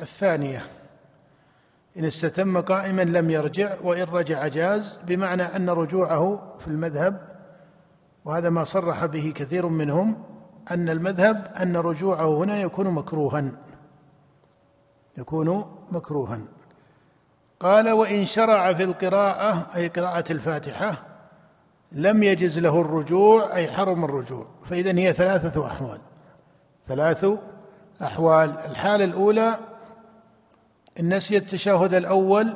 الثانية. 0.00 0.62
إن 1.98 2.04
استتم 2.04 2.60
قائما 2.60 3.02
لم 3.02 3.30
يرجع 3.30 3.80
وإن 3.80 4.02
رجع 4.02 4.48
جاز 4.48 4.98
بمعنى 5.06 5.42
أن 5.42 5.70
رجوعه 5.70 6.54
في 6.58 6.68
المذهب 6.68 7.28
وهذا 8.24 8.50
ما 8.50 8.64
صرح 8.64 9.06
به 9.06 9.32
كثير 9.36 9.66
منهم 9.66 10.22
أن 10.70 10.88
المذهب 10.88 11.52
أن 11.62 11.76
رجوعه 11.76 12.38
هنا 12.38 12.60
يكون 12.60 12.90
مكروها. 12.90 13.52
يكون 15.18 15.64
مكروها. 15.90 16.40
قال 17.62 17.90
وإن 17.90 18.24
شرع 18.24 18.72
في 18.72 18.84
القراءة 18.84 19.66
أي 19.76 19.88
قراءة 19.88 20.32
الفاتحة 20.32 21.02
لم 21.92 22.22
يجز 22.22 22.58
له 22.58 22.80
الرجوع 22.80 23.56
أي 23.56 23.72
حرم 23.72 24.04
الرجوع. 24.04 24.46
فإذا 24.64 24.98
هي 24.98 25.12
ثلاثة 25.12 25.66
أحوال. 25.66 25.98
ثلاث 26.86 27.26
أحوال. 28.02 28.58
الحالة 28.70 29.04
الأولى 29.04 29.58
إن 31.00 31.14
نسي 31.14 31.36
التشهد 31.36 31.94
الأول 31.94 32.54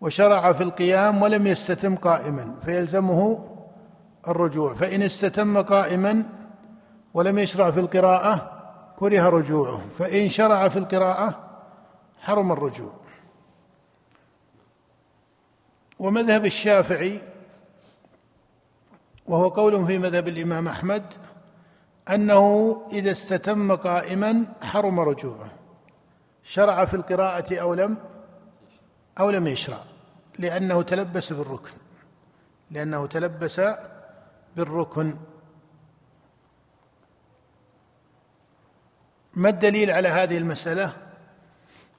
وشرع 0.00 0.52
في 0.52 0.62
القيام 0.62 1.22
ولم 1.22 1.46
يستتم 1.46 1.96
قائما 1.96 2.54
فيلزمه 2.64 3.44
الرجوع. 4.28 4.74
فإن 4.74 5.02
استتم 5.02 5.62
قائما 5.62 6.22
ولم 7.14 7.38
يشرع 7.38 7.70
في 7.70 7.80
القراءة 7.80 8.52
كره 8.96 9.28
رجوعه. 9.28 9.80
فإن 9.98 10.28
شرع 10.28 10.68
في 10.68 10.78
القراءة 10.78 11.34
حرم 12.18 12.52
الرجوع. 12.52 13.05
ومذهب 15.98 16.46
الشافعي 16.46 17.20
وهو 19.26 19.48
قول 19.48 19.86
في 19.86 19.98
مذهب 19.98 20.28
الإمام 20.28 20.68
أحمد 20.68 21.04
أنه 22.10 22.76
إذا 22.92 23.10
استتم 23.10 23.76
قائما 23.76 24.46
حرم 24.62 25.00
رجوعه. 25.00 25.50
شرع 26.42 26.84
في 26.84 26.94
القراءة 26.94 27.58
أو 27.60 27.74
لم؟ 27.74 27.96
أو 29.20 29.30
لم 29.30 29.46
يشرع. 29.46 29.84
لأنه 30.38 30.82
تلبس 30.82 31.32
بالركن. 31.32 31.72
لأنه 32.70 33.06
تلبس 33.06 33.60
بالركن. 34.56 35.16
ما 39.34 39.48
الدليل 39.48 39.90
على 39.90 40.08
هذه 40.08 40.38
المسألة؟ 40.38 41.05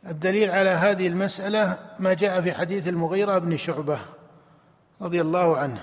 الدليل 0.08 0.52
على 0.52 0.70
هذه 0.70 1.08
المسألة 1.08 1.80
ما 2.00 2.14
جاء 2.14 2.42
في 2.42 2.54
حديث 2.54 2.88
المغيرة 2.88 3.38
بن 3.38 3.58
شعبة 3.58 4.00
رضي 5.02 5.22
الله 5.22 5.58
عنه 5.58 5.82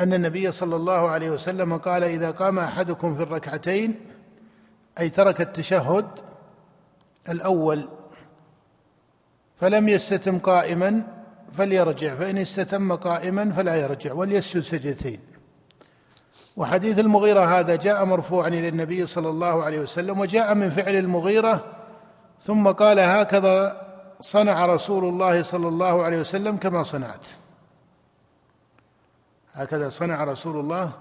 أن 0.00 0.14
النبي 0.14 0.52
صلى 0.52 0.76
الله 0.76 1.10
عليه 1.10 1.30
وسلم 1.30 1.76
قال 1.76 2.04
إذا 2.04 2.30
قام 2.30 2.58
أحدكم 2.58 3.16
في 3.16 3.22
الركعتين 3.22 3.94
أي 5.00 5.10
ترك 5.10 5.40
التشهد 5.40 6.06
الأول 7.28 7.88
فلم 9.60 9.88
يستتم 9.88 10.38
قائما 10.38 11.06
فليرجع 11.56 12.14
فإن 12.14 12.38
استتم 12.38 12.92
قائما 12.92 13.52
فلا 13.52 13.76
يرجع 13.76 14.12
وليسجد 14.12 14.62
سجدتين. 14.62 15.20
وحديث 16.56 16.98
المغيرة 16.98 17.58
هذا 17.58 17.76
جاء 17.76 18.04
مرفوعا 18.04 18.48
إلى 18.48 18.68
النبي 18.68 19.06
صلى 19.06 19.28
الله 19.28 19.64
عليه 19.64 19.80
وسلم 19.80 20.20
وجاء 20.20 20.54
من 20.54 20.70
فعل 20.70 20.96
المغيرة 20.96 21.79
ثم 22.42 22.68
قال 22.68 22.98
هكذا 23.00 23.86
صنع 24.20 24.66
رسول 24.66 25.04
الله 25.04 25.42
صلى 25.42 25.68
الله 25.68 26.02
عليه 26.02 26.20
وسلم 26.20 26.56
كما 26.56 26.82
صنعت. 26.82 27.26
هكذا 29.52 29.88
صنع 29.88 30.24
رسول 30.24 30.60
الله 30.60 30.92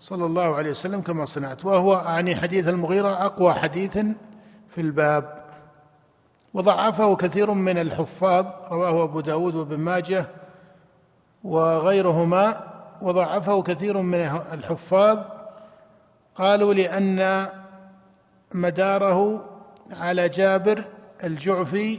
صلى 0.00 0.26
الله 0.26 0.54
عليه 0.56 0.70
وسلم 0.70 1.00
كما 1.00 1.24
صنعت 1.24 1.64
وهو 1.64 1.94
أعني 1.94 2.36
حديث 2.36 2.68
المغيرة 2.68 3.26
أقوى 3.26 3.54
حديث 3.54 3.98
في 4.68 4.80
الباب. 4.80 5.44
وضعفه 6.54 7.16
كثير 7.16 7.50
من 7.50 7.78
الحفاظ 7.78 8.46
رواه 8.70 9.04
أبو 9.04 9.20
داود 9.20 9.54
وابن 9.54 9.78
ماجه 9.78 10.26
وغيرهما 11.44 12.60
وضعفه 13.02 13.62
كثير 13.62 13.98
من 13.98 14.20
الحفاظ. 14.52 15.18
قالوا 16.34 16.74
لأن 16.74 17.48
مداره 18.54 19.44
على 19.90 20.28
جابر 20.28 20.84
الجعفي 21.24 21.98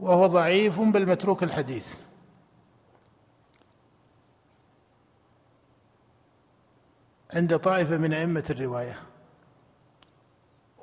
وهو 0.00 0.26
ضعيف 0.26 0.80
بالمتروك 0.80 1.42
الحديث. 1.42 1.94
عند 7.34 7.58
طائفة 7.58 7.96
من 7.96 8.12
أئمة 8.12 8.44
الرواية. 8.50 8.98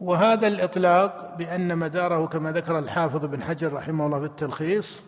وهذا 0.02 0.48
الإطلاق 0.48 1.36
بأن 1.38 1.78
مداره 1.78 2.26
كما 2.26 2.52
ذكر 2.52 2.80
الحافظ 2.80 3.26
بن 3.26 3.44
حجر 3.44 3.74
رحمه 3.74 4.06
الله 4.06 4.20
في 4.20 4.26
التلخيص 4.26 5.02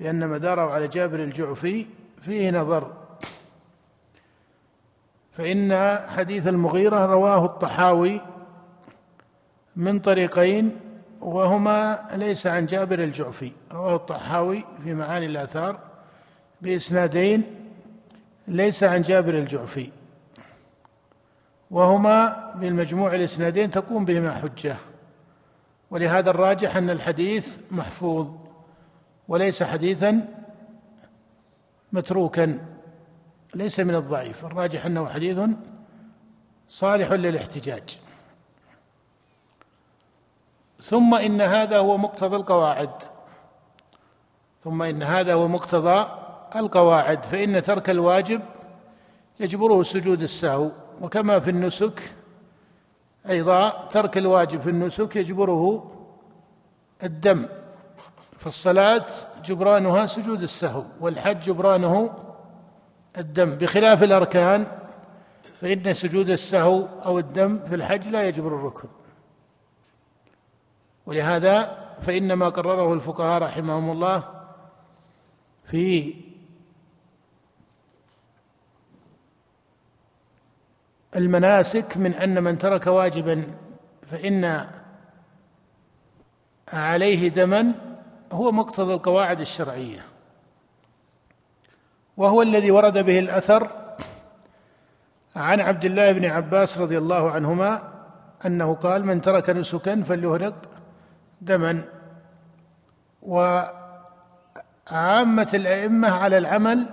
بأن 0.00 0.28
مداره 0.28 0.70
على 0.70 0.88
جابر 0.88 1.22
الجعفي 1.22 1.86
فيه 2.22 2.50
نظر. 2.50 2.92
فإن 5.32 5.98
حديث 6.08 6.46
المغيرة 6.46 7.06
رواه 7.06 7.44
الطحاوي 7.44 8.20
من 9.76 10.00
طريقين 10.00 10.76
وهما 11.20 12.08
ليس 12.14 12.46
عن 12.46 12.66
جابر 12.66 12.98
الجعفي 12.98 13.52
رواه 13.72 13.96
الطحاوي 13.96 14.64
في 14.84 14.94
معاني 14.94 15.26
الآثار 15.26 15.78
بإسنادين 16.62 17.44
ليس 18.48 18.84
عن 18.84 19.02
جابر 19.02 19.34
الجعفي. 19.34 19.90
وهما 21.70 22.52
بالمجموع 22.54 23.14
الإسنادين 23.14 23.70
تقوم 23.70 24.04
بهما 24.04 24.34
حجة. 24.34 24.76
ولهذا 25.90 26.30
الراجح 26.30 26.76
أن 26.76 26.90
الحديث 26.90 27.58
محفوظ 27.70 28.28
وليس 29.28 29.62
حديثا 29.62 30.28
متروكا 31.92 32.58
ليس 33.54 33.80
من 33.80 33.94
الضعيف. 33.94 34.44
الراجح 34.44 34.86
أنه 34.86 35.08
حديث 35.08 35.38
صالح 36.68 37.12
للاحتجاج. 37.12 37.98
ثم 40.82 41.14
إن 41.14 41.40
هذا 41.40 41.78
هو 41.78 41.96
مقتضى 41.96 42.36
القواعد. 42.36 42.90
ثم 44.64 44.82
إن 44.82 45.02
هذا 45.02 45.34
هو 45.34 45.48
مقتضى 45.48 46.06
القواعد. 46.56 47.24
فإن 47.24 47.62
ترك 47.62 47.90
الواجب 47.90 48.40
يجبره 49.40 49.82
سجود 49.82 50.22
السهو. 50.22 50.70
وكما 51.00 51.40
في 51.40 51.50
النسك 51.50 52.14
أيضا 53.28 53.68
ترك 53.68 54.18
الواجب 54.18 54.60
في 54.60 54.70
النسك 54.70 55.16
يجبره 55.16 55.92
الدم. 57.02 57.46
فالصلاة 58.38 59.06
جبرانها 59.44 60.06
سجود 60.06 60.42
السهو 60.42 60.84
والحج 61.00 61.40
جبرانه 61.40 62.10
الدم. 63.18 63.50
بخلاف 63.50 64.02
الأركان 64.02 64.66
فإن 65.60 65.94
سجود 65.94 66.28
السهو 66.30 66.88
أو 67.04 67.18
الدم 67.18 67.64
في 67.64 67.74
الحج 67.74 68.08
لا 68.08 68.28
يجبر 68.28 68.54
الركن. 68.54 68.88
ولهذا 71.06 71.78
فإن 72.02 72.32
ما 72.32 72.48
قرره 72.48 72.94
الفقهاء 72.94 73.42
رحمهم 73.42 73.90
الله 73.90 74.24
في 75.64 76.14
المناسك 81.16 81.96
من 81.96 82.14
أن 82.14 82.42
من 82.42 82.58
ترك 82.58 82.86
واجبا 82.86 83.44
فإن 84.10 84.70
عليه 86.72 87.28
دما 87.28 87.74
هو 88.32 88.52
مقتضى 88.52 88.94
القواعد 88.94 89.40
الشرعية. 89.40 90.04
وهو 92.16 92.42
الذي 92.42 92.70
ورد 92.70 92.98
به 92.98 93.18
الأثر 93.18 93.70
عن 95.36 95.60
عبد 95.60 95.84
الله 95.84 96.12
بن 96.12 96.24
عباس 96.24 96.78
رضي 96.78 96.98
الله 96.98 97.30
عنهما 97.30 97.92
أنه 98.46 98.74
قال 98.74 99.04
من 99.04 99.20
ترك 99.22 99.50
نسكا 99.50 100.02
فليهرق 100.02 100.71
دما 101.42 101.84
وعامة 103.22 103.72
الأئمة 105.54 106.10
على 106.10 106.38
العمل 106.38 106.88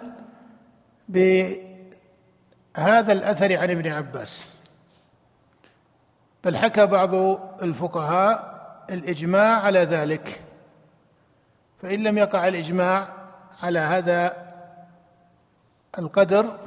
بهذا 1.09 1.61
الأثر 3.11 3.57
عن 3.57 3.71
ابن 3.71 3.87
عباس. 3.87 4.53
بل 6.43 6.57
حكى 6.57 6.85
بعض 6.85 7.13
الفقهاء 7.63 8.59
الإجماع 8.91 9.61
على 9.61 9.79
ذلك. 9.79 10.41
فإن 11.81 12.03
لم 12.03 12.17
يقع 12.17 12.47
الإجماع 12.47 13.13
على 13.61 13.79
هذا 13.79 14.49
القدر 15.99 16.57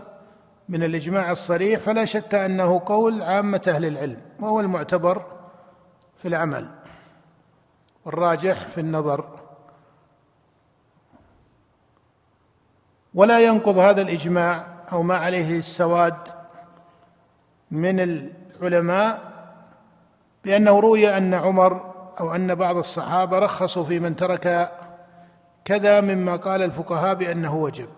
من 0.69 0.83
الإجماع 0.83 1.31
الصريح 1.31 1.81
فلا 1.81 2.05
شك 2.05 2.35
أنه 2.35 2.83
قول 2.87 3.23
عامة 3.23 3.63
أهل 3.69 3.85
العلم 3.85 4.21
وهو 4.41 4.61
المعتبر 4.61 5.27
في 6.23 6.29
العمل. 6.29 6.82
والراجح 8.05 8.69
في 8.69 8.81
النظر. 8.81 9.25
ولا 13.15 13.41
ينقض 13.41 13.79
هذا 13.79 14.03
الإجماع 14.03 14.67
أو 14.93 15.03
ما 15.03 15.17
عليه 15.17 15.59
السواد 15.59 16.29
من 17.71 18.01
العلماء 18.01 19.33
بأنه 20.45 20.81
روي 20.81 21.17
أن 21.17 21.35
عمر 21.35 21.93
أو 22.21 22.35
أن 22.35 22.55
بعض 22.55 22.77
الصحابة 22.77 23.39
رخصوا 23.39 23.85
في 23.85 24.01
من 24.01 24.17
ترك 24.17 24.73
كذا 25.65 26.01
مما 26.01 26.37
قال 26.37 26.63
الفقهاء 26.63 27.15
بأنه 27.15 27.55
وجب. 27.57 27.89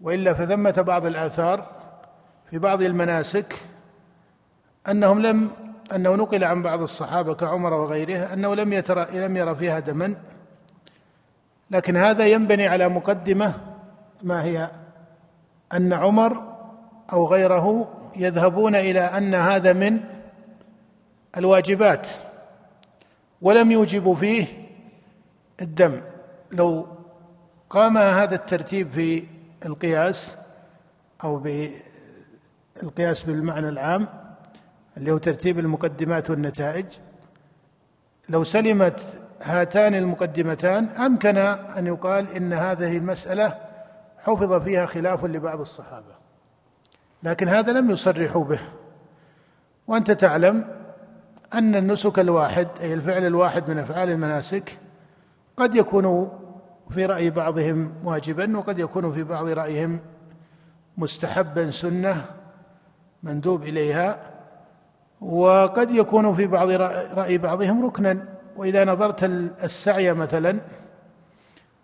وإلا 0.00 0.34
فثمة 0.34 0.84
بعض 0.86 1.06
الآثار 1.06 1.66
في 2.50 2.58
بعض 2.58 2.82
المناسك 2.82 3.54
أنهم 4.88 5.22
لم 5.22 5.50
أنه 5.94 6.14
نقل 6.14 6.44
عن 6.44 6.62
بعض 6.62 6.82
الصحابة 6.82 7.34
كعمر 7.34 7.72
وغيره 7.72 8.32
أنه 8.32 8.54
لم 8.54 8.72
يترى 8.72 9.06
لم 9.12 9.36
يرى 9.36 9.54
فيها 9.54 9.78
دما. 9.80 10.14
لكن 11.70 11.96
هذا 11.96 12.26
ينبني 12.26 12.68
على 12.68 12.88
مقدمة 12.88 13.54
ما 14.22 14.44
هي 14.44 14.70
أن 15.72 15.92
عمر 15.92 16.42
أو 17.12 17.26
غيره 17.26 17.88
يذهبون 18.16 18.76
إلى 18.76 19.00
أن 19.00 19.34
هذا 19.34 19.72
من 19.72 20.00
الواجبات 21.36 22.08
ولم 23.42 23.72
يوجبوا 23.72 24.14
فيه 24.14 24.46
الدم. 25.60 26.00
لو 26.52 26.86
قام 27.70 27.98
هذا 27.98 28.34
الترتيب 28.34 28.90
في 28.90 29.26
القياس 29.66 30.34
أو 31.24 31.36
بالقياس 32.82 33.22
بالمعنى 33.22 33.68
العام 33.68 34.19
اللي 35.00 35.12
هو 35.12 35.18
ترتيب 35.18 35.58
المقدمات 35.58 36.30
والنتائج. 36.30 36.86
لو 38.28 38.44
سلمت 38.44 39.00
هاتان 39.42 39.94
المقدمتان 39.94 40.84
أمكن 40.88 41.36
أن 41.36 41.86
يقال 41.86 42.28
إن 42.28 42.52
هذه 42.52 42.96
المسألة 42.96 43.58
حفظ 44.18 44.62
فيها 44.62 44.86
خلاف 44.86 45.24
لبعض 45.24 45.60
الصحابة. 45.60 46.14
لكن 47.22 47.48
هذا 47.48 47.72
لم 47.72 47.90
يصرحوا 47.90 48.44
به. 48.44 48.60
وأنت 49.86 50.10
تعلم 50.10 50.64
أن 51.54 51.74
النسك 51.74 52.18
الواحد 52.18 52.68
أي 52.80 52.94
الفعل 52.94 53.26
الواحد 53.26 53.70
من 53.70 53.78
أفعال 53.78 54.10
المناسك 54.10 54.78
قد 55.56 55.74
يكون 55.74 56.30
في 56.90 57.06
رأي 57.06 57.30
بعضهم 57.30 57.94
واجبا 58.04 58.58
وقد 58.58 58.78
يكون 58.78 59.12
في 59.12 59.24
بعض 59.24 59.48
رأيهم 59.48 60.00
مستحبا 60.96 61.70
سنة 61.70 62.24
مندوب 63.22 63.62
إليها. 63.62 64.39
وقد 65.20 65.90
يكون 65.90 66.34
في 66.34 66.46
بعض 66.46 66.68
رأي 67.18 67.38
بعضهم 67.38 67.86
ركنا. 67.86 68.24
وإذا 68.56 68.84
نظرت 68.84 69.24
السعي 69.64 70.12
مثلا 70.12 70.60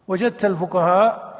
وجدت 0.09 0.45
الفقهاء 0.45 1.37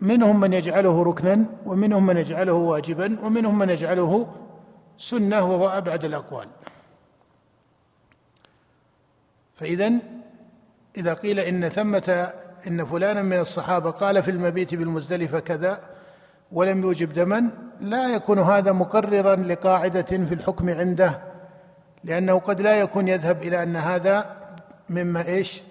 منهم 0.00 0.40
من 0.40 0.52
يجعله 0.52 1.02
ركنا 1.02 1.46
ومنهم 1.64 2.06
من 2.06 2.16
يجعله 2.16 2.52
واجبا 2.52 3.18
ومنهم 3.22 3.58
من 3.58 3.70
يجعله 3.70 4.34
سنة 4.98 5.44
وهو 5.44 5.68
أبعد 5.68 6.04
الأقوال. 6.04 6.48
فإذا 9.56 9.92
إذا 10.96 11.14
قيل 11.14 11.40
إن 11.40 11.68
ثمة 11.68 12.32
إن 12.66 12.84
فلانا 12.84 13.22
من 13.22 13.38
الصحابة 13.38 13.90
قال 13.90 14.22
في 14.22 14.30
المبيت 14.30 14.74
بالمزدلفة 14.74 15.38
كذا 15.38 15.80
ولم 16.52 16.82
يوجب 16.82 17.12
دما 17.12 17.50
لا 17.80 18.14
يكون 18.14 18.38
هذا 18.38 18.72
مقررا 18.72 19.36
لقاعدة 19.36 20.02
في 20.02 20.34
الحكم 20.34 20.70
عنده 20.70 21.18
لأنه 22.04 22.38
قد 22.38 22.60
لا 22.60 22.76
يكون 22.76 23.08
يذهب 23.08 23.42
إلى 23.42 23.62
أن 23.62 23.76
هذا 23.76 24.36
مما 24.90 25.26
إيش؟ 25.26 25.62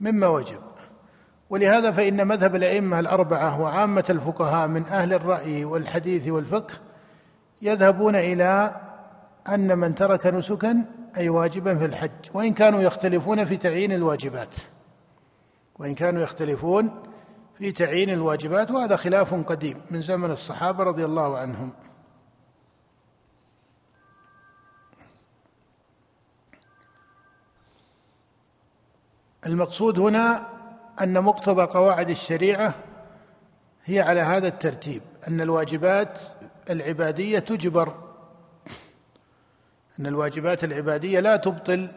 مما 0.00 0.26
وجب. 0.26 0.60
ولهذا 1.50 1.90
فإن 1.90 2.26
مذهب 2.26 2.56
الأئمة 2.56 3.00
الأربعة 3.00 3.60
وعامة 3.60 4.04
الفقهاء 4.10 4.68
من 4.68 4.86
أهل 4.86 5.12
الرأي 5.12 5.64
والحديث 5.64 6.28
والفقه 6.28 6.74
يذهبون 7.62 8.16
إلى 8.16 8.76
أن 9.48 9.78
من 9.78 9.94
ترك 9.94 10.26
نسكا 10.26 10.84
أي 11.16 11.28
واجبا 11.28 11.78
في 11.78 11.84
الحج 11.84 12.10
وإن 12.34 12.54
كانوا 12.54 12.80
يختلفون 12.80 13.44
في 13.44 13.56
تعيين 13.56 13.92
الواجبات. 13.92 14.54
وإن 15.78 15.94
كانوا 15.94 16.22
يختلفون 16.22 16.90
في 17.58 17.72
تعيين 17.72 18.10
الواجبات 18.10 18.70
وهذا 18.70 18.96
خلاف 18.96 19.34
قديم 19.34 19.80
من 19.90 20.00
زمن 20.00 20.30
الصحابة 20.30 20.84
رضي 20.84 21.04
الله 21.04 21.38
عنهم. 21.38 21.72
المقصود 29.46 29.98
هنا 29.98 30.46
أن 31.00 31.22
مقتضى 31.22 31.62
قواعد 31.62 32.10
الشريعة 32.10 32.74
هي 33.84 34.00
على 34.00 34.20
هذا 34.20 34.48
الترتيب 34.48 35.02
أن 35.28 35.40
الواجبات 35.40 36.18
العبادية 36.70 37.38
تجبر 37.38 37.94
أن 40.00 40.06
الواجبات 40.06 40.64
العبادية 40.64 41.20
لا 41.20 41.36
تبطل 41.36 41.88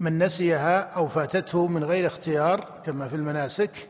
من 0.00 0.18
نسيها 0.18 0.80
أو 0.80 1.08
فاتته 1.08 1.66
من 1.66 1.84
غير 1.84 2.06
اختيار 2.06 2.80
كما 2.84 3.08
في 3.08 3.16
المناسك. 3.16 3.88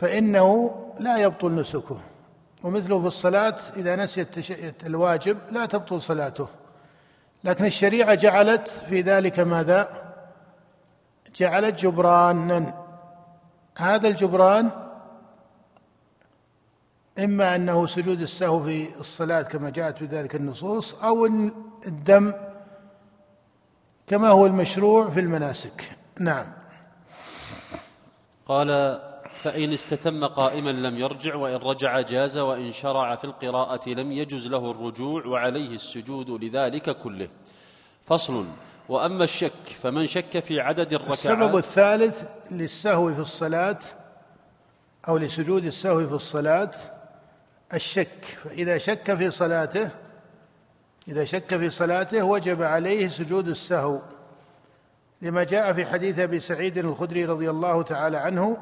فإنه 0.00 0.74
لا 1.00 1.16
يبطل 1.16 1.54
نسكه. 1.54 2.00
ومثله 2.62 3.00
في 3.00 3.06
الصلاة 3.06 3.58
إذا 3.76 3.96
نسي 3.96 4.26
الواجب 4.86 5.38
لا 5.50 5.66
تبطل 5.66 6.00
صلاته. 6.00 6.48
لكن 7.44 7.64
الشريعة 7.64 8.14
جعلت 8.14 8.68
في 8.68 9.00
ذلك 9.00 9.40
ماذا؟ 9.40 10.12
جعلت 11.36 11.74
جبرانا. 11.74 12.74
هذا 13.78 14.08
الجبران 14.08 14.70
إما 17.18 17.56
أنه 17.56 17.86
سجود 17.86 18.20
السهو 18.20 18.64
في 18.64 18.98
الصلاة 19.00 19.42
كما 19.42 19.70
جاءت 19.70 19.98
في 19.98 20.04
ذلك 20.04 20.34
النصوص 20.34 20.94
أو 20.94 21.26
الدم 21.86 22.34
كما 24.06 24.28
هو 24.28 24.46
المشروع 24.46 25.10
في 25.10 25.20
المناسك. 25.20 25.96
نعم. 26.20 26.46
قال 28.46 29.00
فإن 29.38 29.72
استتم 29.72 30.24
قائما 30.24 30.70
لم 30.70 30.98
يرجع 30.98 31.34
وإن 31.34 31.56
رجع 31.56 32.00
جاز 32.00 32.38
وإن 32.38 32.72
شرع 32.72 33.16
في 33.16 33.24
القراءة 33.24 33.88
لم 33.88 34.12
يجز 34.12 34.46
له 34.46 34.70
الرجوع 34.70 35.26
وعليه 35.26 35.74
السجود 35.74 36.30
لذلك 36.44 36.90
كله. 36.98 37.28
فصل. 38.04 38.46
وأما 38.88 39.24
الشك 39.24 39.66
فمن 39.66 40.06
شك 40.06 40.38
في 40.38 40.60
عدد 40.60 40.92
الركعات 40.92 41.12
السبب 41.12 41.56
الثالث 41.56 42.24
للسهو 42.50 43.14
في 43.14 43.20
الصلاة 43.20 43.78
أو 45.08 45.16
لسجود 45.16 45.64
السهو 45.64 46.06
في 46.08 46.14
الصلاة 46.14 46.70
الشك. 47.74 48.24
فإذا 48.24 48.78
شك 48.78 49.14
في 49.14 49.30
صلاته 49.30 49.90
إذا 51.08 51.24
شك 51.24 51.56
في 51.56 51.70
صلاته 51.70 52.22
وجب 52.24 52.62
عليه 52.62 53.08
سجود 53.08 53.48
السهو. 53.48 54.00
لما 55.22 55.44
جاء 55.44 55.72
في 55.72 55.86
حديث 55.86 56.18
أبي 56.18 56.38
سعيد 56.38 56.78
الخدري 56.78 57.24
رضي 57.24 57.50
الله 57.50 57.82
تعالى 57.82 58.16
عنه 58.16 58.58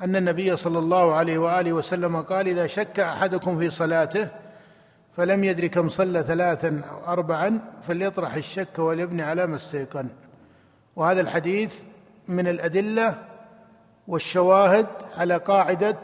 أن 0.00 0.16
النبي 0.16 0.56
صلى 0.56 0.78
الله 0.78 1.14
عليه 1.14 1.38
وآله 1.38 1.72
وسلم 1.72 2.20
قال 2.20 2.48
إذا 2.48 2.66
شك 2.66 3.00
أحدكم 3.00 3.58
في 3.58 3.70
صلاته 3.70 4.28
فلم 5.16 5.44
يدر 5.44 5.66
كم 5.66 5.88
صلى 5.88 6.22
ثلاثا 6.22 6.82
أو 6.90 7.12
أربعا 7.12 7.60
فليطرح 7.88 8.34
الشك 8.34 8.78
وليبني 8.78 9.22
على 9.22 9.46
ما 9.46 9.56
استيقن. 9.56 10.08
وهذا 10.96 11.20
الحديث 11.20 11.74
من 12.28 12.48
الأدلة 12.48 13.14
والشواهد 14.08 14.86
على 15.16 15.36
قاعدة 15.36 15.96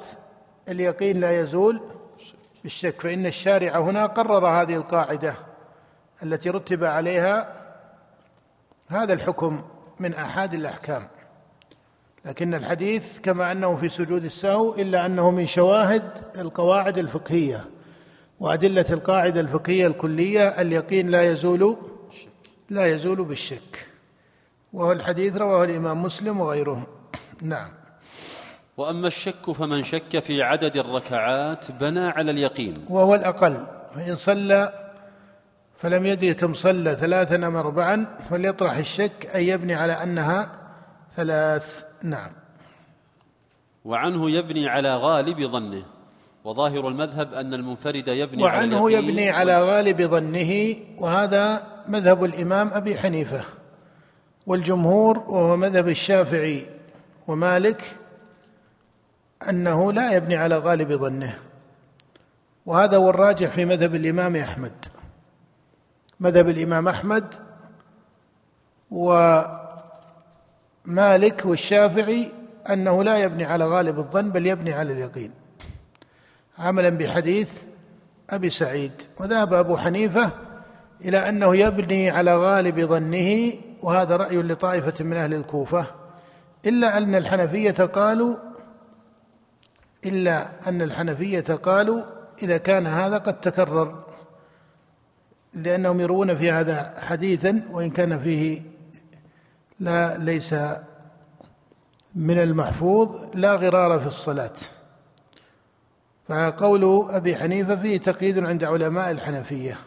اليقين 0.68 1.20
لا 1.20 1.40
يزول 1.40 1.80
بالشك 2.62 3.00
فإن 3.00 3.26
الشارع 3.26 3.78
هنا 3.78 4.06
قرر 4.06 4.46
هذه 4.46 4.76
القاعدة 4.76 5.34
التي 6.22 6.50
رتب 6.50 6.84
عليها 6.84 7.52
هذا 8.88 9.12
الحكم 9.12 9.62
من 10.00 10.14
أحاد 10.14 10.54
الأحكام. 10.54 11.08
لكن 12.24 12.54
الحديث 12.54 13.18
كما 13.20 13.52
أنه 13.52 13.76
في 13.76 13.88
سجود 13.88 14.24
السهو 14.24 14.74
إلا 14.74 15.06
أنه 15.06 15.30
من 15.30 15.46
شواهد 15.46 16.02
القواعد 16.38 16.98
الفقهية 16.98 17.64
وأدلة 18.40 18.84
القاعدة 18.90 19.40
الفقهية 19.40 19.86
الكلية 19.86 20.48
اليقين 20.48 21.10
لا 21.10 21.22
يزول 21.22 21.76
لا 22.70 22.86
يزول 22.86 23.24
بالشك. 23.24 23.86
وهو 24.72 24.92
الحديث 24.92 25.36
رواه 25.36 25.64
الإمام 25.64 26.02
مسلم 26.02 26.40
وغيره. 26.40 26.86
نعم. 27.42 27.70
وأما 28.76 29.08
الشك 29.08 29.50
فمن 29.50 29.84
شك 29.84 30.18
في 30.18 30.42
عدد 30.42 30.76
الركعات 30.76 31.70
بنى 31.70 32.00
على 32.00 32.30
اليقين. 32.30 32.84
وهو 32.88 33.14
الأقل. 33.14 33.66
فإن 33.94 34.14
صلى 34.14 34.72
فلم 35.78 36.06
يدري 36.06 36.34
كم 36.34 36.54
صلى 36.54 36.96
ثلاثا 36.96 37.36
أم 37.36 37.56
أربعا 37.56 38.06
فليطرح 38.30 38.76
الشك 38.76 39.26
أن 39.34 39.42
يبني 39.42 39.74
على 39.74 39.92
أنها 39.92 40.63
ثلاث 41.16 41.84
نعم. 42.02 42.32
وعنه 43.84 44.30
يبني 44.30 44.68
على 44.68 44.96
غالب 44.96 45.40
ظنه 45.50 45.82
وظاهر 46.44 46.88
المذهب 46.88 47.34
أن 47.34 47.54
المنفرد 47.54 48.08
يبني 48.08 48.42
وعنه 48.42 48.84
على 48.84 48.94
يبني 48.94 49.30
على 49.30 49.62
غالب 49.62 50.02
ظنه 50.02 50.76
وهذا 50.98 51.66
مذهب 51.88 52.24
الإمام 52.24 52.70
أبي 52.72 52.98
حنيفة. 52.98 53.44
والجمهور 54.46 55.18
وهو 55.18 55.56
مذهب 55.56 55.88
الشافعي 55.88 56.66
ومالك 57.28 57.96
أنه 59.48 59.92
لا 59.92 60.16
يبني 60.16 60.36
على 60.36 60.58
غالب 60.58 60.92
ظنه. 60.92 61.38
وهذا 62.66 62.96
هو 62.96 63.10
الراجح 63.10 63.50
في 63.50 63.64
مذهب 63.64 63.94
الإمام 63.94 64.36
أحمد. 64.36 64.84
مذهب 66.20 66.48
الإمام 66.48 66.88
أحمد 66.88 67.34
ومالك 70.88 71.46
والشافعي 71.46 72.28
أنه 72.70 73.04
لا 73.04 73.18
يبني 73.18 73.44
على 73.44 73.66
غالب 73.66 73.98
الظن 73.98 74.30
بل 74.30 74.46
يبني 74.46 74.72
على 74.72 74.92
اليقين. 74.92 75.30
عملا 76.58 76.88
بحديث 76.88 77.50
أبي 78.30 78.50
سعيد. 78.50 78.92
وذهب 79.20 79.54
أبو 79.54 79.76
حنيفة 79.76 80.30
إلى 81.04 81.28
أنه 81.28 81.56
يبني 81.56 82.10
على 82.10 82.36
غالب 82.36 82.80
ظنه 82.80 83.52
وهذا 83.82 84.16
رأي 84.16 84.42
لطائفة 84.42 85.04
من 85.04 85.16
أهل 85.16 85.34
الكوفة. 85.34 85.86
إلا 86.66 86.98
أن 86.98 87.14
الحنفية 87.14 87.84
قالوا 87.84 88.36
إلا 90.06 90.68
أن 90.68 90.82
الحنفية 90.82 91.40
قالوا 91.40 92.02
إذا 92.42 92.56
كان 92.56 92.86
هذا 92.86 93.18
قد 93.18 93.40
تكرر 93.40 94.04
لأنهم 95.54 96.00
يروون 96.00 96.36
في 96.36 96.50
هذا 96.50 96.94
حديثا 97.00 97.62
وإن 97.70 97.90
كان 97.90 98.18
فيه 98.18 98.62
لا 99.80 100.18
ليس 100.18 100.54
من 102.14 102.38
المحفوظ 102.38 103.16
لا 103.34 103.54
غرار 103.54 104.00
في 104.00 104.06
الصلاة. 104.06 104.52
فقول 106.28 107.10
أبي 107.10 107.36
حنيفة 107.36 107.76
فيه 107.76 107.96
تقييد 107.96 108.38
عند 108.38 108.64
علماء 108.64 109.10
الحنفية. 109.10 109.78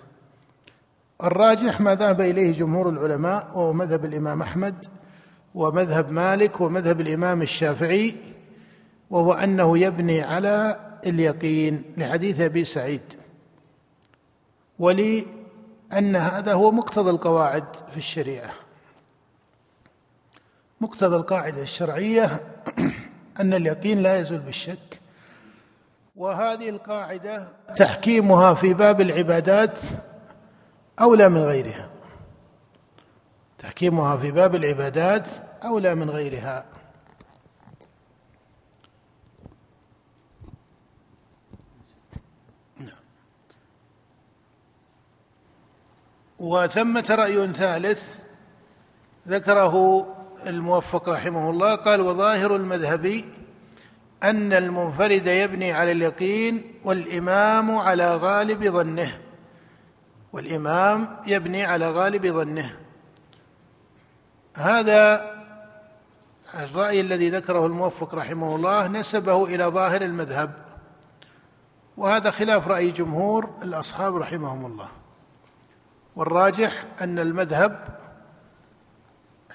الراجح 1.24 1.82
ما 1.82 1.96
ذهب 1.96 2.22
إليه 2.22 2.52
جمهور 2.52 2.90
العلماء 2.90 3.48
وهو 3.56 3.74
مذهب 3.74 4.06
الإمام 4.06 4.42
أحمد 4.42 4.86
ومذهب 5.56 6.12
مالك 6.12 6.62
ومذهب 6.62 7.02
الإمام 7.02 7.42
الشافعي 7.42 8.16
وهو 9.10 9.34
أنه 9.34 9.78
يبني 9.78 10.22
على 10.22 10.80
اليقين 11.06 11.84
لحديث 11.98 12.42
أبي 12.42 12.64
سعيد. 12.64 13.02
ولي 14.80 15.26
ان 15.94 16.16
هذا 16.16 16.54
هو 16.54 16.72
مقتضى 16.72 17.10
القواعد 17.10 17.66
في 17.92 17.98
الشريعة. 17.98 18.67
مقتضى 20.82 21.16
القاعدة 21.16 21.62
الشرعية 21.62 22.42
أن 23.42 23.54
اليقين 23.54 24.00
لا 24.04 24.20
يزول 24.20 24.40
بالشك. 24.40 25.00
وهذه 26.16 26.70
القاعدة 26.70 27.48
تحكيمها 27.76 28.54
في 28.54 28.74
باب 28.74 29.02
العبادات 29.02 29.80
أولى 31.00 31.30
من 31.30 31.42
غيرها. 31.42 31.90
تحكيمها 33.60 34.18
في 34.18 34.32
باب 34.32 34.56
العبادات 34.56 35.28
أولى 35.64 35.96
من 35.96 36.10
غيرها. 36.10 36.66
وثمة 46.40 47.06
رأي 47.10 47.54
ثالث 47.54 48.16
ذكره 49.28 50.08
الموفق 50.46 51.10
رحمه 51.10 51.50
الله 51.50 51.76
قال 51.76 52.02
وظاهر 52.02 52.56
المذهب 52.56 53.24
أن 54.24 54.54
المنفرد 54.54 55.28
يبني 55.28 55.72
على 55.72 55.92
اليقين 55.92 56.74
والإمام 56.84 57.78
على 57.78 58.16
غالب 58.16 58.64
ظنه. 58.64 59.20
والإمام 60.34 61.18
يبني 61.28 61.64
على 61.64 61.90
غالب 61.90 62.28
ظنه. 62.28 62.78
هذا 64.56 65.34
الرأي 66.54 67.02
الذي 67.02 67.30
ذكره 67.30 67.66
الموفق 67.66 68.16
رحمه 68.16 68.56
الله 68.56 68.88
نسبه 68.88 69.46
إلى 69.46 69.64
ظاهر 69.64 70.02
المذهب. 70.02 70.54
وهذا 71.98 72.32
خلاف 72.32 72.68
رأي 72.68 72.92
جمهور 72.92 73.50
الأصحاب 73.64 74.16
رحمهم 74.16 74.66
الله. 74.66 74.88
والراجح 76.16 76.86
أن 77.02 77.20
المذهب 77.20 77.98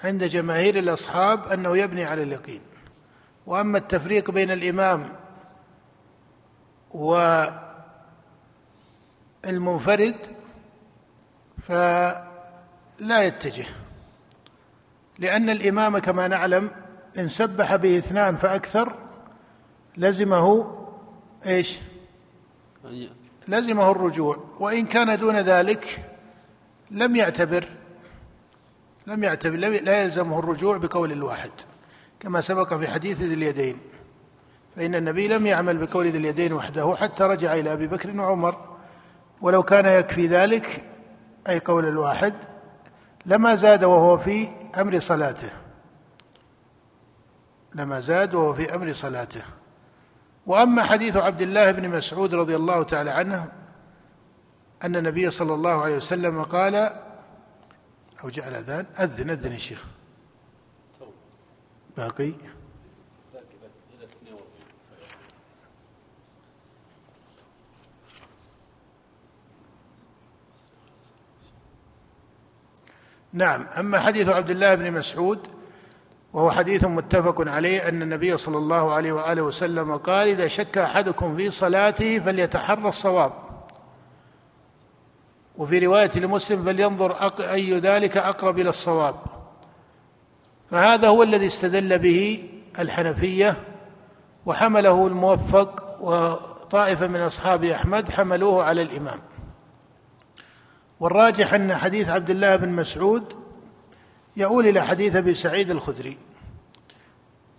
عند 0.03 0.23
جماهير 0.23 0.79
الأصحاب 0.79 1.47
أنه 1.47 1.77
يبني 1.77 2.03
على 2.05 2.23
اليقين. 2.23 2.61
وأما 3.45 3.77
التفريق 3.77 4.31
بين 4.31 4.51
الإمام 4.51 5.09
والمنفرد 9.43 10.15
فلا 11.61 13.23
يتجه 13.23 13.65
لأن 15.19 15.49
الإمام 15.49 15.97
كما 15.97 16.27
نعلم 16.27 16.71
إن 17.17 17.27
سبح 17.27 17.75
به 17.75 17.97
اثنان 17.97 18.35
فأكثر 18.35 18.95
لزمه 19.97 20.77
إيش؟ 21.45 21.79
لزمه 23.47 23.91
الرجوع 23.91 24.43
وإن 24.59 24.85
كان 24.85 25.17
دون 25.17 25.35
ذلك 25.35 26.09
لم 26.91 27.15
يعتبر 27.15 27.67
لم 29.07 29.23
يعتبر 29.23 29.57
لا 29.57 30.01
يلزمه 30.01 30.39
الرجوع 30.39 30.77
بقول 30.77 31.11
الواحد 31.11 31.51
كما 32.19 32.41
سبق 32.41 32.73
في 32.73 32.87
حديث 32.87 33.21
ذي 33.21 33.33
اليدين. 33.33 33.77
فإن 34.75 34.95
النبي 34.95 35.27
لم 35.27 35.45
يعمل 35.45 35.77
بقول 35.77 36.07
ذي 36.07 36.17
اليدين 36.17 36.53
وحده 36.53 36.95
حتى 36.95 37.23
رجع 37.23 37.53
إلى 37.53 37.73
أبي 37.73 37.87
بكر 37.87 38.19
وعمر. 38.19 38.55
ولو 39.41 39.63
كان 39.63 39.85
يكفي 39.85 40.27
ذلك 40.27 40.83
أي 41.49 41.59
قول 41.59 41.87
الواحد 41.87 42.33
لما 43.25 43.55
زاد 43.55 43.83
وهو 43.83 44.17
في 44.17 44.49
أمر 44.77 44.99
صلاته. 44.99 45.49
لما 47.75 47.99
زاد 47.99 48.35
وهو 48.35 48.53
في 48.53 48.75
أمر 48.75 48.93
صلاته. 48.93 49.41
وأما 50.47 50.83
حديث 50.83 51.17
عبد 51.17 51.41
الله 51.41 51.71
بن 51.71 51.89
مسعود 51.89 52.35
رضي 52.35 52.55
الله 52.55 52.83
تعالى 52.83 53.11
عنه 53.11 53.51
أن 54.83 54.95
النبي 54.95 55.29
صلى 55.29 55.53
الله 55.53 55.81
عليه 55.81 55.95
وسلم 55.95 56.43
قال 56.43 56.89
أو 58.23 58.29
جاء 58.29 58.47
الأذان 58.47 58.85
أذن 58.99 59.29
أذن 59.29 59.51
يا 59.51 59.57
شيخ. 59.57 59.85
باقي؟ 61.97 62.31
نعم 73.33 73.67
أما 73.77 73.99
حديث 73.99 74.29
عبد 74.29 74.49
الله 74.49 74.75
بن 74.75 74.91
مسعود 74.91 75.47
وهو 76.33 76.51
حديث 76.51 76.83
متفق 76.83 77.49
عليه 77.49 77.89
أن 77.89 78.01
النبي 78.01 78.37
صلى 78.37 78.57
الله 78.57 78.93
عليه 78.93 79.11
وآله 79.11 79.41
وسلم 79.41 79.97
قال 79.97 80.27
إذا 80.27 80.47
شك 80.47 80.77
أحدكم 80.77 81.37
في 81.37 81.49
صلاته 81.51 82.19
فليتحرى 82.19 82.87
الصواب. 82.87 83.42
وفي 85.57 85.79
رواية 85.79 86.11
لمسلم 86.15 86.63
فلينظر 86.63 87.31
أي 87.39 87.79
ذلك 87.79 88.17
أقرب 88.17 88.59
إلى 88.59 88.69
الصواب. 88.69 89.15
فهذا 90.71 91.07
هو 91.07 91.23
الذي 91.23 91.45
استدل 91.45 91.99
به 91.99 92.49
الحنفية 92.79 93.57
وحمله 94.45 95.07
الموفق 95.07 95.97
وطائفة 96.01 97.07
من 97.07 97.19
أصحاب 97.19 97.63
أحمد 97.63 98.09
حملوه 98.09 98.63
على 98.63 98.81
الإمام. 98.81 99.19
والراجح 100.99 101.53
أن 101.53 101.75
حديث 101.75 102.09
عبد 102.09 102.29
الله 102.29 102.55
بن 102.55 102.69
مسعود 102.69 103.33
يؤول 104.37 104.67
إلى 104.67 104.81
حديث 104.81 105.15
أبي 105.15 105.33
سعيد 105.33 105.71
الخدري. 105.71 106.17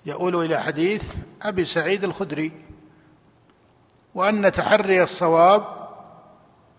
يؤول 0.06 0.44
إلى 0.44 0.62
حديث 0.62 1.14
أبي 1.42 1.64
سعيد 1.64 2.04
الخدري. 2.04 2.52
وأن 4.14 4.52
تحري 4.52 5.02
الصواب 5.02 5.64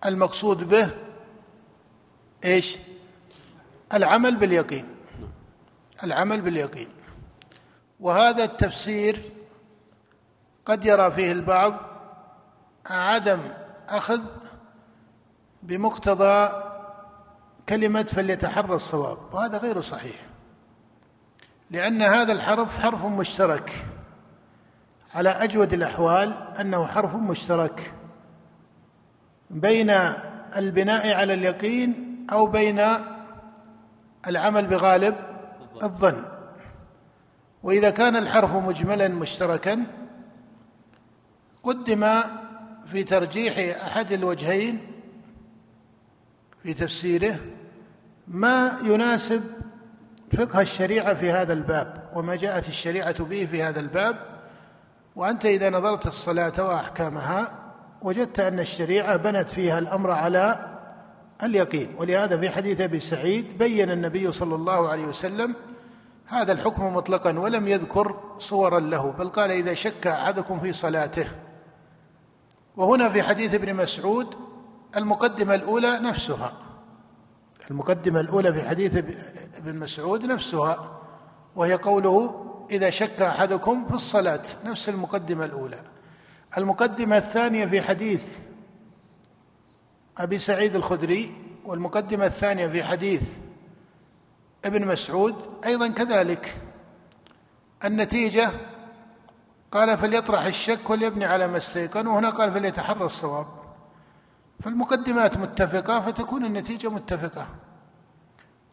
المقصود 0.06 0.68
به 0.68 0.90
إيش؟ 2.44 2.78
العمل 3.94 4.36
باليقين. 4.36 4.86
العمل 6.04 6.40
باليقين. 6.40 6.88
وهذا 8.00 8.44
التفسير 8.44 9.22
قد 10.64 10.84
يرى 10.84 11.10
فيه 11.10 11.32
البعض 11.32 11.74
عدم 12.86 13.40
أخذ 13.88 14.20
بمقتضى 15.62 16.62
كلمة 17.68 18.02
فليتحرى 18.02 18.74
الصواب 18.74 19.18
وهذا 19.32 19.58
غير 19.58 19.80
صحيح. 19.80 20.16
لأن 21.70 22.02
هذا 22.02 22.32
الحرف 22.32 22.78
حرف 22.78 23.04
مشترك. 23.04 23.72
على 25.14 25.28
أجود 25.28 25.72
الأحوال 25.72 26.54
أنه 26.60 26.86
حرف 26.86 27.16
مشترك 27.16 27.92
بين 29.50 29.90
البناء 30.56 31.14
على 31.14 31.34
اليقين 31.34 32.15
أو 32.32 32.46
بين 32.46 32.82
العمل 34.26 34.66
بغالب 34.66 35.16
الظن. 35.82 36.22
وإذا 37.62 37.90
كان 37.90 38.16
الحرف 38.16 38.52
مجملا 38.52 39.08
مشتركا 39.08 39.86
قدم 41.62 42.20
في 42.86 43.04
ترجيح 43.04 43.82
أحد 43.86 44.12
الوجهين 44.12 44.86
في 46.62 46.74
تفسيره 46.74 47.40
ما 48.28 48.72
يناسب 48.84 49.44
فقه 50.32 50.60
الشريعة 50.60 51.14
في 51.14 51.30
هذا 51.30 51.52
الباب 51.52 52.10
وما 52.14 52.36
جاءت 52.36 52.68
الشريعة 52.68 53.24
به 53.24 53.46
في 53.46 53.62
هذا 53.62 53.80
الباب. 53.80 54.16
وأنت 55.16 55.46
إذا 55.46 55.70
نظرت 55.70 56.06
الصلاة 56.06 56.52
وأحكامها 56.58 57.52
وجدت 58.02 58.40
أن 58.40 58.60
الشريعة 58.60 59.16
بنت 59.16 59.50
فيها 59.50 59.78
الأمر 59.78 60.10
على 60.10 60.75
اليقين. 61.42 61.94
ولهذا 61.98 62.40
في 62.40 62.50
حديث 62.50 62.80
أبي 62.80 63.00
سعيد 63.00 63.58
بين 63.58 63.90
النبي 63.90 64.32
صلى 64.32 64.54
الله 64.54 64.88
عليه 64.88 65.04
وسلم 65.04 65.54
هذا 66.26 66.52
الحكم 66.52 66.94
مطلقا 66.94 67.38
ولم 67.38 67.68
يذكر 67.68 68.20
صورا 68.38 68.80
له 68.80 69.10
بل 69.10 69.28
قال 69.28 69.50
إذا 69.50 69.74
شك 69.74 70.06
أحدكم 70.06 70.60
في 70.60 70.72
صلاته. 70.72 71.28
وهنا 72.76 73.08
في 73.08 73.22
حديث 73.22 73.54
ابن 73.54 73.74
مسعود 73.74 74.34
المقدمة 74.96 75.54
الأولى 75.54 75.98
نفسها. 75.98 76.52
المقدمة 77.70 78.20
الأولى 78.20 78.52
في 78.52 78.68
حديث 78.68 78.96
ابن 79.56 79.78
مسعود 79.78 80.24
نفسها 80.24 81.00
وهي 81.56 81.74
قوله 81.74 82.46
إذا 82.70 82.90
شك 82.90 83.22
أحدكم 83.22 83.84
في 83.88 83.94
الصلاة. 83.94 84.42
نفس 84.64 84.88
المقدمة 84.88 85.44
الأولى. 85.44 85.82
المقدمة 86.58 87.16
الثانية 87.16 87.66
في 87.66 87.80
حديث 87.80 88.22
أبي 90.18 90.38
سعيد 90.38 90.76
الخدري 90.76 91.34
والمقدمة 91.64 92.26
الثانية 92.26 92.66
في 92.66 92.84
حديث 92.84 93.22
ابن 94.64 94.86
مسعود 94.86 95.34
أيضا 95.64 95.88
كذلك. 95.88 96.56
النتيجة 97.84 98.50
قال 99.72 99.98
فليطرح 99.98 100.44
الشك 100.44 100.90
وليبني 100.90 101.24
على 101.24 101.48
ما 101.48 101.56
استيقن 101.56 102.06
وهنا 102.06 102.30
قال 102.30 102.52
فليتحرى 102.52 103.04
الصواب. 103.04 103.46
فالمقدمات 104.60 105.38
متفقة 105.38 106.00
فتكون 106.00 106.44
النتيجة 106.44 106.88
متفقة. 106.88 107.48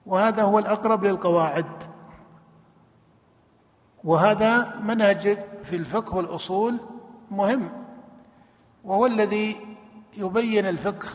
وهذا 0.05 0.43
هو 0.43 0.59
الأقرب 0.59 1.05
للقواعد. 1.05 1.83
وهذا 4.03 4.79
منهج 4.83 5.37
في 5.63 5.75
الفقه 5.75 6.15
والأصول 6.15 6.79
مهم 7.31 7.69
وهو 8.83 9.05
الذي 9.05 9.55
يبين 10.17 10.65
الفقه 10.65 11.07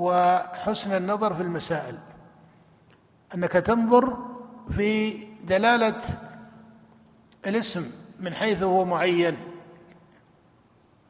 وحسن 0.00 0.96
النظر 0.96 1.34
في 1.34 1.42
المسائل. 1.42 1.98
أنك 3.34 3.52
تنظر 3.52 4.16
في 4.70 5.10
دلالة 5.44 6.02
الاسم 7.46 7.90
من 8.20 8.34
حيث 8.34 8.62
هو 8.62 8.84
معين 8.84 9.36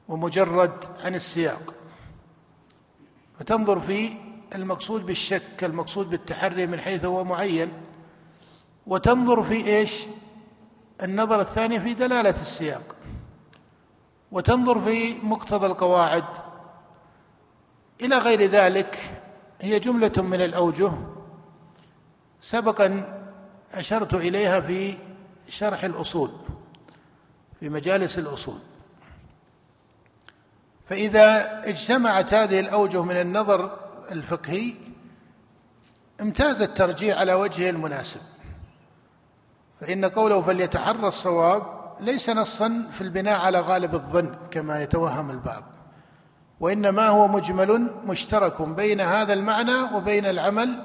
ومجرد 0.09 0.85
عن 1.05 1.15
السياق. 1.15 1.75
فتنظر 3.39 3.81
في 3.81 4.13
المقصود 4.55 5.07
بالشك 5.07 5.65
المقصود 5.65 6.11
بالتحري 6.11 6.67
من 6.67 6.81
حيث 6.81 7.05
هو 7.05 7.25
معين. 7.25 7.73
وتنظر 8.87 9.43
في 9.43 9.67
إيش؟ 9.67 10.07
النظر 11.03 11.41
الثاني 11.41 11.81
في 11.81 11.95
دلالة 11.95 12.31
السياق. 12.31 12.97
وتنظر 14.33 14.81
في 14.81 15.15
مقتضى 15.23 15.67
القواعد. 15.67 16.50
إلى 18.03 18.19
غير 18.19 18.43
ذلك 18.43 18.99
هي 19.61 19.79
جملة 19.79 20.13
من 20.19 20.41
الأوجه 20.41 20.93
سبقا 22.41 23.19
أشرت 23.75 24.15
إليها 24.15 24.61
في 24.61 24.99
شرح 25.49 25.85
الأصول 25.85 26.31
في 27.61 27.69
مجالس 27.69 28.19
الأصول. 28.19 28.59
فإذا 30.89 31.61
اجتمعت 31.69 32.35
هذه 32.35 32.61
الأوجه 32.61 33.03
من 33.03 33.17
النظر 33.17 33.79
الفقهي 34.11 34.75
امتاز 36.21 36.63
الترجيح 36.63 37.19
على 37.19 37.35
وجهه 37.35 37.71
المناسب. 37.71 38.21
فإن 39.81 40.05
قوله 40.05 40.43
فليتحرى 40.43 41.09
الصواب 41.09 41.63
ليس 42.01 42.31
نصا 42.31 42.89
في 42.93 43.01
البناء 43.01 43.39
على 43.39 43.61
غالب 43.61 43.95
الظن 43.95 44.37
كما 44.51 44.83
يتوهم 44.83 45.31
البعض. 45.31 45.65
وإنما 46.61 47.09
هو 47.09 47.29
مجمل 47.29 47.91
مشترك 48.07 48.63
بين 48.63 49.01
هذا 49.01 49.33
المعنى 49.33 49.97
وبين 49.97 50.27
العمل 50.27 50.83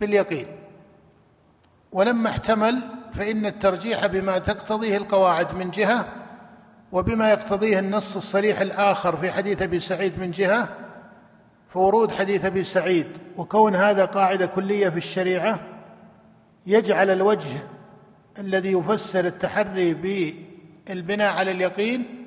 باليقين. 0.00 0.46
ولما 1.92 2.30
احتمل 2.30 2.82
فإن 3.14 3.46
الترجيح 3.46 4.06
بما 4.06 4.38
تقتضيه 4.38 4.96
القواعد 4.96 5.54
من 5.54 5.70
جهة 5.70 6.08
وبما 6.92 7.30
يقتضيه 7.30 7.78
النص 7.78 8.16
الصريح 8.16 8.60
الآخر 8.60 9.16
في 9.16 9.30
حديث 9.30 9.62
أبي 9.62 9.80
سعيد 9.80 10.18
من 10.18 10.30
جهة 10.30 10.68
فورود 11.68 12.12
حديث 12.12 12.44
أبي 12.44 12.64
سعيد 12.64 13.06
وكون 13.36 13.76
هذا 13.76 14.04
قاعدة 14.04 14.46
كلية 14.46 14.88
في 14.88 14.96
الشريعة 14.96 15.60
يجعل 16.66 17.10
الوجه 17.10 17.58
الذي 18.38 18.72
يفسر 18.72 19.26
التحري 19.26 19.94
بالبناء 19.94 21.32
على 21.32 21.50
اليقين 21.50 22.25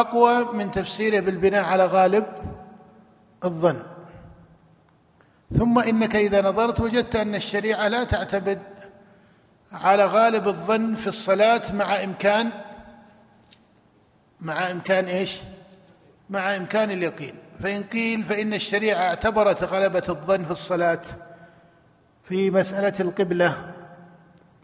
أقوى 0.00 0.52
من 0.52 0.70
تفسيره 0.70 1.20
بالبناء 1.20 1.64
على 1.64 1.86
غالب 1.86 2.26
الظن. 3.44 3.82
ثم 5.58 5.78
إنك 5.78 6.16
إذا 6.16 6.42
نظرت 6.42 6.80
وجدت 6.80 7.16
أن 7.16 7.34
الشريعة 7.34 7.88
لا 7.88 8.04
تعتمد 8.04 8.62
على 9.72 10.04
غالب 10.06 10.48
الظن 10.48 10.94
في 10.94 11.06
الصلاة 11.06 11.62
مع 11.72 12.04
إمكان 12.04 12.50
مع 14.40 14.70
إمكان 14.70 15.04
إيش؟ 15.04 15.40
مع 16.30 16.56
إمكان 16.56 16.90
اليقين. 16.90 17.34
فإن 17.62 17.82
قيل 17.82 18.22
فإن 18.22 18.54
الشريعة 18.54 19.02
اعتبرت 19.02 19.64
غلبة 19.64 20.02
الظن 20.08 20.44
في 20.44 20.50
الصلاة 20.50 21.02
في 22.24 22.50
مسألة 22.50 22.94
القبلة 23.00 23.74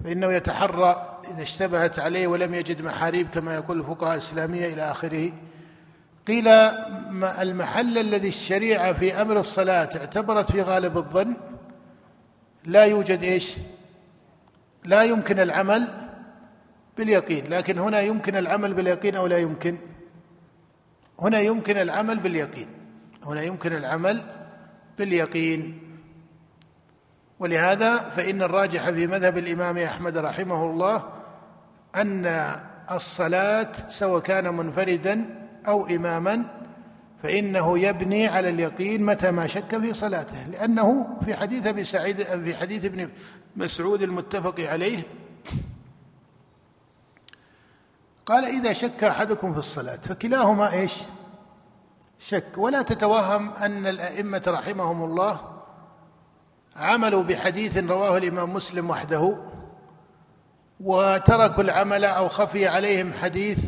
فإنه 0.04 0.32
يتحرى 0.32 1.11
إذا 1.30 1.42
اشتبهت 1.42 1.98
عليه 1.98 2.26
ولم 2.26 2.54
يجد 2.54 2.82
محاريب 2.82 3.28
كما 3.28 3.54
يقول 3.54 3.78
الفقهاء 3.78 4.12
الإسلامية 4.12 4.72
إلى 4.72 4.90
آخره. 4.90 5.32
قيل 6.26 6.48
المحل 7.22 7.98
الذي 7.98 8.28
الشريعة 8.28 8.92
في 8.92 9.22
أمر 9.22 9.40
الصلاة 9.40 9.88
اعتبرت 9.96 10.52
في 10.52 10.62
غالب 10.62 10.96
الظن 10.96 11.36
لا 12.64 12.84
يوجد 12.84 13.22
إيش؟ 13.22 13.56
لا 14.84 15.02
يمكن 15.02 15.40
العمل 15.40 15.88
باليقين. 16.98 17.44
لكن 17.46 17.78
هنا 17.78 18.00
يمكن 18.00 18.36
العمل 18.36 18.74
باليقين 18.74 19.16
أو 19.16 19.26
لا 19.26 19.38
يمكن؟ 19.38 19.78
هنا 21.18 21.40
يمكن 21.40 21.76
العمل 21.76 22.18
باليقين. 22.18 22.68
هنا 23.24 23.42
يمكن 23.42 23.72
العمل 23.72 24.22
باليقين. 24.98 25.91
ولهذا 27.42 27.96
فإن 27.96 28.42
الراجح 28.42 28.90
في 28.90 29.06
مذهب 29.06 29.38
الإمام 29.38 29.78
أحمد 29.78 30.18
رحمه 30.18 30.64
الله 30.64 31.02
أن 31.96 32.26
الصلاة 32.90 33.72
سواء 33.88 34.20
كان 34.20 34.54
منفردا 34.54 35.24
أو 35.66 35.86
إماما 35.86 36.44
فإنه 37.22 37.78
يبني 37.78 38.26
على 38.26 38.48
اليقين 38.48 39.04
متى 39.04 39.30
ما 39.30 39.46
شك 39.46 39.80
في 39.80 39.92
صلاته 39.92 40.46
لأنه 40.46 41.18
في 41.24 41.36
حديث 41.36 41.66
أبي 41.66 41.84
سعيد 41.84 42.22
في 42.22 42.56
حديث 42.56 42.84
ابن 42.84 43.10
مسعود 43.56 44.02
المتفق 44.02 44.60
عليه 44.60 45.02
قال 48.26 48.44
إذا 48.44 48.72
شك 48.72 49.04
أحدكم 49.04 49.52
في 49.52 49.58
الصلاة 49.58 49.96
فكلاهما 49.96 50.72
إيش؟ 50.72 50.98
شك. 52.18 52.46
ولا 52.56 52.82
تتوهم 52.82 53.50
أن 53.50 53.86
الأئمة 53.86 54.42
رحمهم 54.46 55.04
الله 55.04 55.51
عملوا 56.76 57.22
بحديث 57.22 57.76
رواه 57.76 58.18
الإمام 58.18 58.52
مسلم 58.52 58.90
وحده 58.90 59.36
وتركوا 60.80 61.62
العمل 61.62 62.04
أو 62.04 62.28
خفي 62.28 62.66
عليهم 62.66 63.12
حديث 63.12 63.58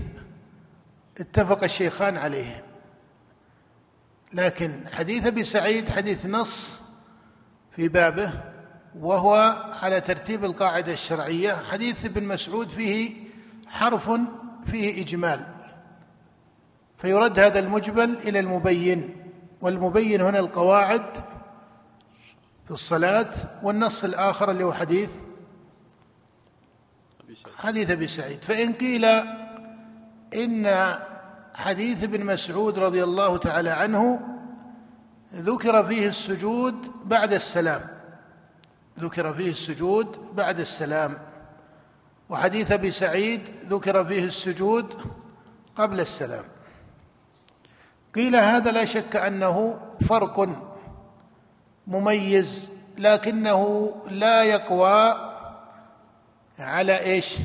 اتفق 1.21 1.65
الشيخان 1.65 2.17
عليه. 2.17 2.65
لكن 4.33 4.73
حديث 4.93 5.27
أبي 5.27 5.45
سعيد 5.45 5.89
حديث 5.89 6.27
نص 6.27 6.83
في 7.77 7.89
بابه 7.89 8.31
وهو 9.01 9.63
على 9.83 10.01
ترتيب 10.01 10.45
القاعدة 10.45 10.93
الشرعية 10.93 11.53
حديث 11.53 12.05
ابن 12.05 12.25
مسعود 12.25 12.69
فيه 12.69 13.15
حرف 13.67 14.11
فيه 14.67 15.03
إجمال 15.03 15.47
فيرد 16.99 17.39
هذا 17.39 17.59
المجمل 17.59 18.17
إلى 18.17 18.39
المبين 18.39 19.17
والمبين 19.61 20.21
هنا 20.21 20.39
القواعد 20.39 21.34
في 22.65 22.71
الصلاة 22.71 23.35
والنص 23.63 24.05
الآخر 24.05 24.51
اللي 24.51 24.65
هو 24.65 24.73
حديث 24.73 25.11
حديث 27.57 27.91
أبي 27.91 28.07
سعيد. 28.07 28.43
فإن 28.43 28.73
قيل 28.73 29.05
إن 30.35 30.95
حديث 31.55 32.03
ابن 32.03 32.27
مسعود 32.27 32.79
رضي 32.79 33.05
الله 33.05 33.37
تعالى 33.37 33.71
عنه 33.71 34.21
ذكر 35.35 35.87
فيه 35.87 36.09
السجود 36.09 36.75
بعد 37.05 37.33
السلام. 37.33 37.81
ذكر 39.01 39.35
فيه 39.35 39.51
السجود 39.51 40.19
بعد 40.35 40.61
السلام. 40.61 41.19
وحديث 42.29 42.73
أبي 42.73 42.91
سعيد 42.91 43.41
ذكر 43.69 44.05
فيه 44.05 44.25
السجود 44.25 44.95
قبل 45.77 46.01
السلام. 46.01 46.45
قيل 48.15 48.37
هذا 48.37 48.71
لا 48.71 48.85
شك 48.85 49.17
أنه 49.17 49.81
فرق 50.09 50.49
مميز 51.87 52.69
لكنه 52.99 53.95
لا 54.11 54.43
يقوى 54.43 55.31
على 56.59 57.01
إيش؟ 57.01 57.37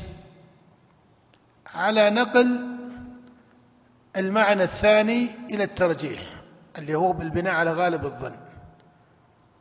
على 1.73 2.09
نقل 2.09 2.77
المعنى 4.17 4.63
الثاني 4.63 5.29
إلى 5.51 5.63
الترجيح 5.63 6.21
اللي 6.77 6.95
هو 6.95 7.11
بالبناء 7.11 7.53
على 7.53 7.73
غالب 7.73 8.05
الظن. 8.05 8.35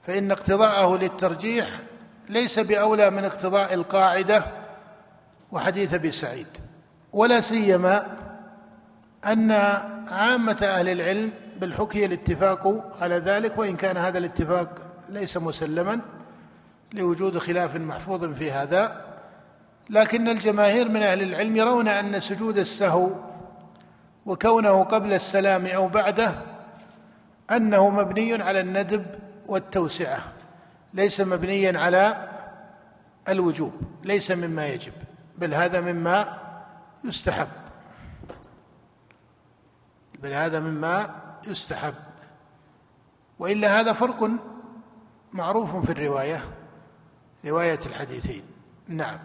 فإن 0.06 0.30
اقتضاءه 0.30 0.96
للترجيح 0.98 1.68
ليس 2.28 2.58
بأولى 2.58 3.10
من 3.10 3.24
اقتضاء 3.24 3.74
القاعدة 3.74 4.44
وحديث 5.52 5.94
أبي 5.94 6.10
سعيد. 6.10 6.46
ولا 7.12 7.40
سيما 7.40 8.16
أن 9.26 9.50
عامة 10.08 10.58
أهل 10.62 10.88
العلم 10.88 11.32
بالحكي 11.60 12.04
الاتفاق 12.04 12.96
على 13.00 13.18
ذلك 13.18 13.58
وإن 13.58 13.76
كان 13.76 13.96
هذا 13.96 14.18
الاتفاق 14.18 14.68
ليس 15.08 15.36
مسلما 15.36 16.00
لوجود 16.92 17.38
خلاف 17.38 17.76
محفوظ 17.76 18.24
في 18.24 18.52
هذا. 18.52 19.04
لكن 19.90 20.28
الجماهير 20.28 20.88
من 20.88 21.02
أهل 21.02 21.22
العلم 21.22 21.56
يرون 21.56 21.88
أن 21.88 22.20
سجود 22.20 22.58
السهو 22.58 23.10
وكونه 24.26 24.84
قبل 24.84 25.12
السلام 25.12 25.66
أو 25.66 25.88
بعده 25.88 26.34
أنه 27.50 27.90
مبني 27.90 28.42
على 28.42 28.60
الندب 28.60 29.06
والتوسعة 29.46 30.18
ليس 30.94 31.20
مبنيا 31.20 31.78
على 31.78 32.28
الوجوب 33.28 33.72
ليس 34.04 34.30
مما 34.30 34.66
يجب 34.66 34.92
بل 35.38 35.54
هذا 35.54 35.80
مما 35.80 36.38
يستحب. 37.04 37.48
بل 40.22 40.32
هذا 40.32 40.60
مما 40.60 41.27
يستحب. 41.46 41.94
وإلا 43.38 43.80
هذا 43.80 43.92
فرق 43.92 44.30
معروف 45.32 45.76
في 45.76 45.92
الرواية 45.92 46.44
رواية 47.44 47.80
الحديثين. 47.86 48.42
نعم. 48.88 49.18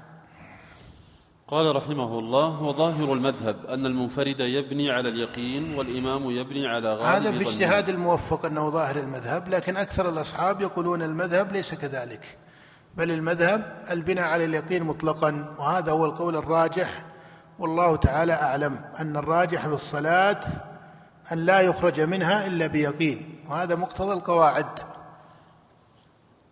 قال 1.48 1.76
رحمه 1.76 2.20
الله 2.20 2.62
وظاهر 2.62 3.14
المذهب 3.14 3.66
أن 3.66 3.86
المنفرد 3.86 4.40
يبني 4.40 4.92
على 4.92 5.10
اليقين 5.10 5.76
والإمام 5.76 6.32
يبني 6.32 6.68
على 6.68 6.94
غالب 6.94 7.26
هذا 7.26 7.32
في 7.32 7.44
اجتهاد 7.44 7.90
الموفق 7.90 8.46
أنه 8.46 8.70
ظاهر 8.70 8.96
المذهب 8.96 9.50
لكن 9.50 9.78
أكثر 9.78 10.10
الأصحاب 10.10 10.62
يقولون 10.62 11.02
المذهب 11.02 11.52
ليس 11.52 11.76
كذلك 11.76 12.38
بل 12.98 13.12
المذهب 13.12 13.84
البناء 13.92 14.26
على 14.26 14.46
اليقين 14.46 14.84
مطلقا. 14.84 15.56
وهذا 15.60 15.92
هو 15.92 16.06
القول 16.06 16.36
الراجح 16.36 17.04
والله 17.60 17.96
تعالى 17.96 18.34
أعلم 18.34 18.82
أن 19.00 19.18
الراجح 19.18 19.68
في 19.68 19.74
الصلاة 19.74 20.42
أن 21.32 21.38
لا 21.38 21.60
يخرج 21.60 22.02
منها 22.02 22.48
إلا 22.48 22.68
بيقين 22.68 23.44
وهذا 23.50 23.76
مقتضى 23.76 24.14
القواعد. 24.14 24.80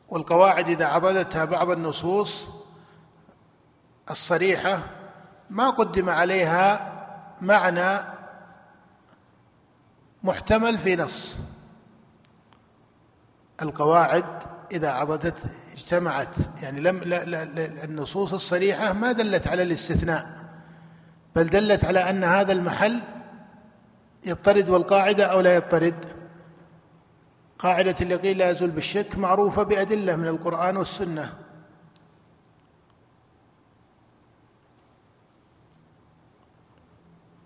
والقواعد 0.09 0.69
إذا 0.69 0.85
عضدتها 0.85 1.45
بعض 1.45 1.69
النصوص 1.69 2.49
الصريحة 4.09 4.83
ما 5.49 5.69
قدم 5.69 6.09
عليها 6.09 6.91
معنى 7.41 7.99
محتمل 10.23 10.77
في 10.77 10.95
نص. 10.95 11.37
القواعد 13.61 14.25
إذا 14.71 14.89
عضدت 14.89 15.37
اجتمعت 15.73 16.35
يعني 16.61 16.81
لم 16.81 16.97
لا 16.97 17.25
لا 17.25 17.45
لا 17.45 17.83
النصوص 17.83 18.33
الصريحة 18.33 18.93
ما 18.93 19.11
دلت 19.11 19.47
على 19.47 19.63
الاستثناء 19.63 20.41
بل 21.35 21.47
دلت 21.47 21.85
على 21.85 22.09
أن 22.09 22.23
هذا 22.23 22.51
المحل 22.51 22.99
يضطرد 24.25 24.69
والقاعدة 24.69 25.25
أو 25.25 25.39
لا 25.39 25.55
يضطرد 25.55 26.05
قاعدة 27.59 27.95
اليقين 28.01 28.37
لا 28.37 28.49
يزول 28.49 28.69
بالشك 28.69 29.17
معروفة 29.17 29.63
بأدلة 29.63 30.15
من 30.15 30.27
القرآن 30.27 30.77
والسنة. 30.77 31.33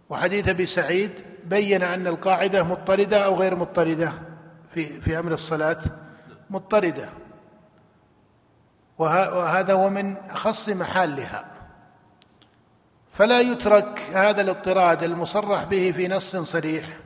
وحديث 0.09 0.49
أبي 0.49 0.65
سعيد 0.65 1.11
بين 1.43 1.83
أن 1.83 2.07
القاعدة 2.07 2.63
مضطردة 2.63 3.25
أو 3.25 3.35
غير 3.35 3.55
مضطردة 3.55 4.13
في 4.73 5.01
في 5.01 5.19
أمر 5.19 5.31
الصلاة. 5.31 5.81
مضطردة. 6.49 7.09
وهذا 8.97 9.73
هو 9.73 9.89
من 9.89 10.17
أخص 10.17 10.69
محلها. 10.69 11.54
فلا 13.15 13.39
يترك 13.39 13.99
هذا 14.13 14.41
الاضطراد 14.41 15.03
المصرح 15.03 15.63
به 15.63 15.91
في 15.91 16.07
نص 16.07 16.35
صريح. 16.35 16.97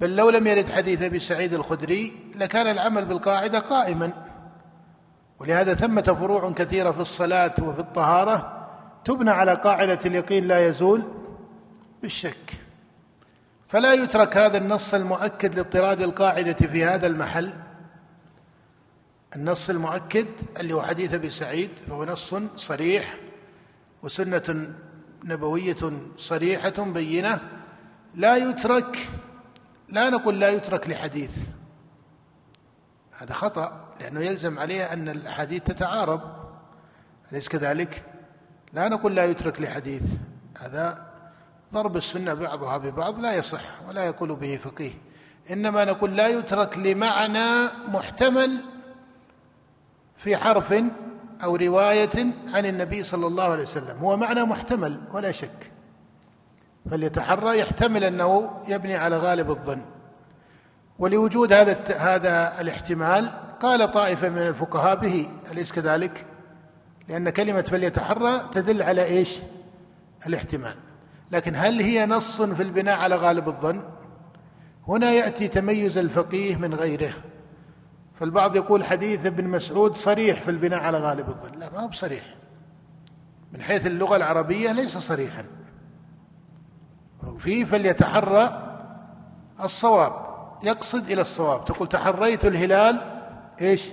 بل 0.00 0.16
لو 0.16 0.30
لم 0.30 0.46
يرد 0.46 0.70
حديث 0.70 1.02
أبي 1.02 1.18
سعيد 1.18 1.54
الخدري 1.54 2.12
لكان 2.34 2.66
العمل 2.66 3.04
بالقاعدة 3.04 3.58
قائما. 3.58 4.12
ولهذا 5.40 5.74
ثمة 5.74 6.02
فروع 6.02 6.52
كثيرة 6.52 6.90
في 6.90 7.00
الصلاة 7.00 7.54
وفي 7.62 7.80
الطهارة 7.80 8.68
تبنى 9.04 9.30
على 9.30 9.54
قاعدة 9.54 9.98
اليقين 10.06 10.44
لا 10.44 10.66
يزول 10.66 11.02
بالشك. 12.02 12.52
فلا 13.68 13.92
يترك 13.92 14.36
هذا 14.36 14.58
النص 14.58 14.94
المؤكد 14.94 15.54
لاضطراد 15.54 16.02
القاعدة 16.02 16.52
في 16.52 16.84
هذا 16.84 17.06
المحل. 17.06 17.52
النص 19.36 19.70
المؤكد 19.70 20.26
اللي 20.60 20.74
هو 20.74 20.82
حديث 20.82 21.14
أبي 21.14 21.30
سعيد 21.30 21.70
فهو 21.88 22.04
نص 22.04 22.34
صريح. 22.56 23.14
وسنة 24.02 24.74
نبوية 25.24 25.92
صريحة 26.16 26.78
بينة 26.78 27.40
لا 28.14 28.36
يترك 28.36 29.08
لا 29.88 30.10
نقول 30.10 30.40
لا 30.40 30.48
يترك 30.48 30.88
لحديث. 30.88 31.36
هذا 33.18 33.32
خطأ 33.32 33.94
لأنه 34.00 34.20
يلزم 34.20 34.58
عليه 34.58 34.92
أن 34.92 35.08
الأحاديث 35.08 35.62
تتعارض. 35.62 36.20
أليس 37.32 37.48
كذلك؟ 37.48 38.04
لا 38.72 38.88
نقول 38.88 39.14
لا 39.14 39.24
يترك 39.24 39.60
لحديث. 39.60 40.02
هذا 40.58 41.12
ضرب 41.72 41.96
السنة 41.96 42.34
بعضها 42.34 42.78
ببعض 42.78 43.20
لا 43.20 43.34
يصح 43.34 43.82
ولا 43.88 44.04
يقول 44.04 44.36
به 44.36 44.56
فقيه. 44.56 44.92
إنما 45.50 45.84
نقول 45.84 46.16
لا 46.16 46.28
يترك 46.28 46.78
لمعنى 46.78 47.68
محتمل 47.88 48.60
في 50.16 50.36
حرف 50.36 50.74
أو 51.42 51.56
رواية 51.56 52.26
عن 52.46 52.66
النبي 52.66 53.02
صلى 53.02 53.26
الله 53.26 53.44
عليه 53.44 53.62
وسلم 53.62 53.98
هو 53.98 54.16
معنى 54.16 54.42
محتمل 54.42 55.00
ولا 55.12 55.32
شك 55.32 55.70
فليتحرى 56.90 57.58
يحتمل 57.58 58.04
أنه 58.04 58.50
يبني 58.68 58.96
على 58.96 59.16
غالب 59.16 59.50
الظن 59.50 59.82
ولوجود 60.98 61.52
هذا 61.52 61.76
هذا 61.98 62.60
الاحتمال 62.60 63.30
قال 63.60 63.92
طائفة 63.92 64.28
من 64.28 64.38
الفقهاء 64.38 64.96
به 64.96 65.28
أليس 65.52 65.72
كذلك؟ 65.72 66.26
لأن 67.08 67.30
كلمة 67.30 67.62
فليتحرى 67.62 68.40
تدل 68.52 68.82
على 68.82 69.04
إيش؟ 69.04 69.38
الاحتمال 70.26 70.74
لكن 71.32 71.56
هل 71.56 71.80
هي 71.80 72.06
نص 72.06 72.42
في 72.42 72.62
البناء 72.62 72.98
على 72.98 73.16
غالب 73.16 73.48
الظن؟ 73.48 73.82
هنا 74.88 75.10
يأتي 75.10 75.48
تميز 75.48 75.98
الفقيه 75.98 76.56
من 76.56 76.74
غيره 76.74 77.12
فالبعض 78.14 78.56
يقول 78.56 78.84
حديث 78.84 79.26
ابن 79.26 79.48
مسعود 79.48 79.96
صريح 79.96 80.42
في 80.42 80.50
البناء 80.50 80.80
على 80.80 80.98
غالب 80.98 81.28
الظن. 81.28 81.58
لا 81.58 81.70
ما 81.72 81.80
هو 81.80 81.88
بصريح. 81.88 82.34
من 83.52 83.62
حيث 83.62 83.86
اللغة 83.86 84.16
العربية 84.16 84.72
ليس 84.72 84.98
صريحا. 84.98 85.44
فيه 87.38 87.64
فليتحرى 87.64 88.74
الصواب. 89.60 90.12
يقصد 90.62 91.10
إلى 91.10 91.20
الصواب. 91.20 91.64
تقول 91.64 91.88
تحريت 91.88 92.44
الهلال 92.44 93.00
إيش؟ 93.60 93.88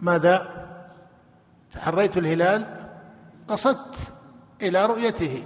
ماذا؟ 0.00 0.48
تحريت 1.72 2.16
الهلال 2.18 2.66
قصدت 3.48 3.96
إلى 4.62 4.86
رؤيته. 4.86 5.44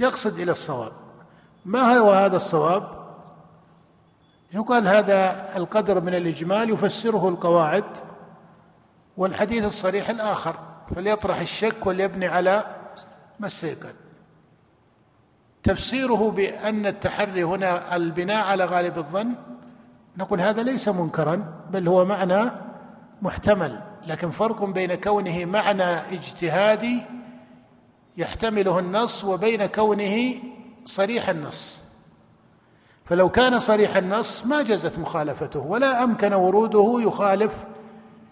يقصد 0.00 0.38
إلى 0.40 0.50
الصواب. 0.50 0.92
ما 1.64 1.98
هو 1.98 2.12
هذا 2.12 2.36
الصواب؟ 2.36 2.97
يقال 4.54 4.88
هذا 4.88 5.48
القدر 5.56 6.00
من 6.00 6.14
الإجمال 6.14 6.70
يفسره 6.70 7.28
القواعد 7.28 7.84
والحديث 9.16 9.64
الصريح 9.64 10.10
الآخر 10.10 10.56
فليطرح 10.94 11.40
الشك 11.40 11.86
وليبني 11.86 12.26
على 12.26 12.66
ما 13.40 13.46
استيقن. 13.46 13.92
تفسيره 15.62 16.30
بأن 16.30 16.86
التحري 16.86 17.44
هنا 17.44 17.96
البناء 17.96 18.44
على 18.44 18.64
غالب 18.64 18.98
الظن 18.98 19.34
نقول 20.16 20.40
هذا 20.40 20.62
ليس 20.62 20.88
منكرا 20.88 21.64
بل 21.70 21.88
هو 21.88 22.04
معنى 22.04 22.50
محتمل 23.22 23.80
لكن 24.06 24.30
فرق 24.30 24.64
بين 24.64 24.94
كونه 24.94 25.44
معنى 25.44 25.84
اجتهادي 25.84 27.02
يحتمله 28.16 28.78
النص 28.78 29.24
وبين 29.24 29.66
كونه 29.66 30.34
صريح 30.84 31.28
النص. 31.28 31.87
فلو 33.08 33.28
كان 33.28 33.58
صريح 33.58 33.96
النص 33.96 34.46
ما 34.46 34.62
جزت 34.62 34.98
مخالفته 34.98 35.60
ولا 35.60 36.04
أمكن 36.04 36.32
وروده 36.32 36.96
يخالف 37.00 37.64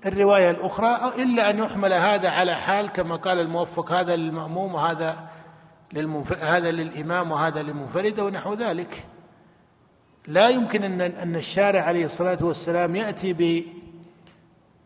الرواية 0.06 0.50
الأخرى 0.50 1.12
إلا 1.22 1.50
أن 1.50 1.58
يحمل 1.58 1.92
هذا 1.92 2.28
على 2.28 2.54
حال 2.54 2.88
كما 2.88 3.16
قال 3.16 3.40
الموفق 3.40 3.92
هذا 3.92 4.16
للمأموم 4.16 4.74
وهذا 4.74 5.18
للمنف... 5.92 6.44
هذا 6.44 6.70
للإمام 6.70 7.30
وهذا 7.30 7.62
للمنفرد 7.62 8.20
ونحو 8.20 8.54
ذلك. 8.54 9.06
لا 10.26 10.48
يمكن 10.48 10.82
ان 10.82 11.00
أن 11.00 11.36
الشارع 11.36 11.80
عليه 11.82 12.04
الصلاة 12.04 12.38
والسلام 12.40 12.96
يأتي 12.96 13.62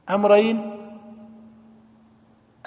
بأمرين 0.09 0.77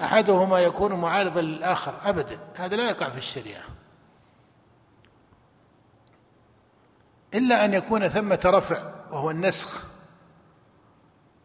أحدهما 0.02 0.60
يكون 0.60 0.94
معارضا 0.94 1.42
للآخر 1.42 1.94
ابدا. 2.06 2.38
هذا 2.56 2.76
لا 2.76 2.90
يقع 2.90 3.10
في 3.10 3.18
الشريعة. 3.18 3.64
إلا 7.36 7.66
أن 7.66 7.74
يكون 7.74 8.08
ثمة 8.08 8.40
رفع 8.46 8.92
وهو 9.12 9.32
النسخ. 9.32 9.84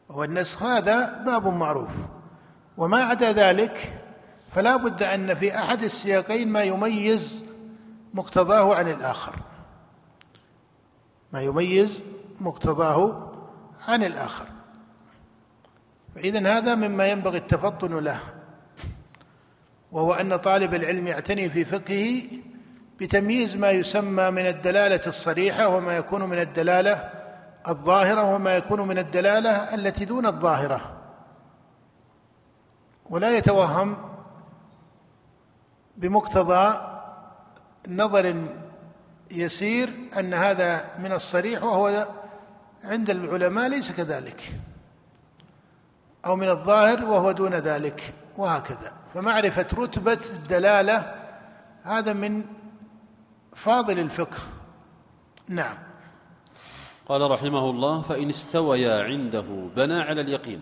وهو 0.09 0.25
النسخ 0.25 0.63
هذا 0.63 1.23
باب 1.27 1.55
معروف. 1.55 1.97
وما 2.77 3.03
عدا 3.03 3.33
ذلك 3.33 4.03
فلا 4.53 4.77
بد 4.77 5.03
أن 5.03 5.35
في 5.35 5.59
أحد 5.59 5.83
السياقين 5.83 6.49
ما 6.49 6.63
يميز 6.63 7.45
مقتضاه 8.15 8.75
عن 8.75 8.89
الآخر. 8.89 9.37
ما 11.33 11.43
يميز 11.43 12.01
مقتضاه 12.41 13.33
عن 13.89 14.05
الآخر. 14.05 14.47
فإذا 16.15 16.59
هذا 16.59 16.75
مما 16.75 17.07
ينبغي 17.07 17.39
التفطن 17.39 17.99
له. 17.99 18.21
وهو 19.93 20.13
أن 20.13 20.37
طالب 20.37 20.75
العلم 20.75 21.07
يعتني 21.07 21.51
في 21.51 21.65
فقهه 21.65 22.23
بتمييز 23.01 23.57
ما 23.57 23.71
يسمى 23.71 24.31
من 24.31 24.47
الدلالة 24.47 25.01
الصريحة 25.07 25.69
وما 25.69 25.97
يكون 25.97 26.23
من 26.23 26.39
الدلالة 26.39 27.11
الظاهرة 27.69 28.35
وما 28.35 28.57
يكون 28.57 28.81
من 28.81 28.99
الدلالة 28.99 29.75
التي 29.75 30.05
دون 30.05 30.27
الظاهرة. 30.27 30.81
ولا 33.11 33.37
يتوهم 33.37 33.97
بمقتضى 35.97 36.79
نظر 37.89 38.35
يسير 39.31 39.91
أن 40.19 40.35
هذا 40.35 40.85
من 40.99 41.13
الصريح 41.13 41.63
وهو 41.63 42.09
عند 42.85 43.11
العلماء 43.11 43.69
ليس 43.69 43.93
كذلك. 43.93 44.53
أو 46.27 46.37
من 46.37 46.49
الظاهر 46.49 47.05
وهو 47.05 47.33
دون 47.33 47.55
ذلك. 47.55 48.15
وهكذا. 48.37 48.93
فمعرفة 49.15 49.67
رتبة 49.75 50.19
الدلالة 50.31 51.15
هذا 51.83 52.13
من 52.13 52.45
فاضل 53.59 53.99
الفقه. 53.99 54.39
نعم. 55.49 55.79
قال 57.09 57.31
رحمه 57.31 57.71
الله 57.71 58.01
فإن 58.01 58.29
استويا 58.29 59.03
عنده 59.03 59.45
بنى 59.77 60.01
على 60.01 60.21
اليقين 60.21 60.61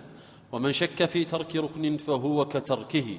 ومن 0.52 0.72
شك 0.72 1.04
في 1.04 1.24
ترك 1.24 1.56
ركن 1.56 1.96
فهو 1.96 2.44
كتركه 2.44 3.18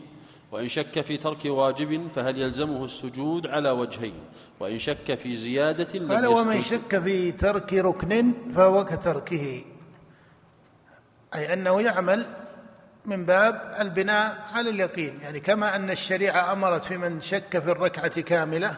وإن 0.51 0.67
شك 0.69 1.01
في 1.01 1.17
ترك 1.17 1.45
واجب 1.45 2.07
فهل 2.07 2.37
يلزمه 2.37 2.85
السجود 2.85 3.47
على 3.47 3.69
وجهين 3.69 4.13
وإن 4.59 4.79
شك 4.79 5.15
في 5.15 5.35
زيادة 5.35 6.15
قال 6.15 6.27
ومن 6.27 6.61
شك 6.61 6.99
في 6.99 7.31
ترك 7.31 7.73
ركن 7.73 8.33
فهو 8.55 8.85
كتركه. 8.85 9.63
أي 11.35 11.53
أنه 11.53 11.81
يعمل 11.81 12.25
من 13.05 13.25
باب 13.25 13.75
البناء 13.79 14.49
على 14.53 14.69
اليقين. 14.69 15.19
يعني 15.21 15.39
كما 15.39 15.75
أن 15.75 15.89
الشريعة 15.89 16.53
أمرت 16.53 16.85
في 16.85 16.97
من 16.97 17.21
شك 17.21 17.59
في 17.59 17.71
الركعة 17.71 18.21
كاملة 18.21 18.77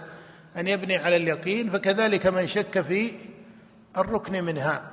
أن 0.58 0.68
يبني 0.68 0.98
على 0.98 1.16
اليقين 1.16 1.70
فكذلك 1.70 2.28
من 2.28 2.48
شك 2.48 2.82
في 2.82 3.12
الركن 3.98 4.44
منها. 4.44 4.92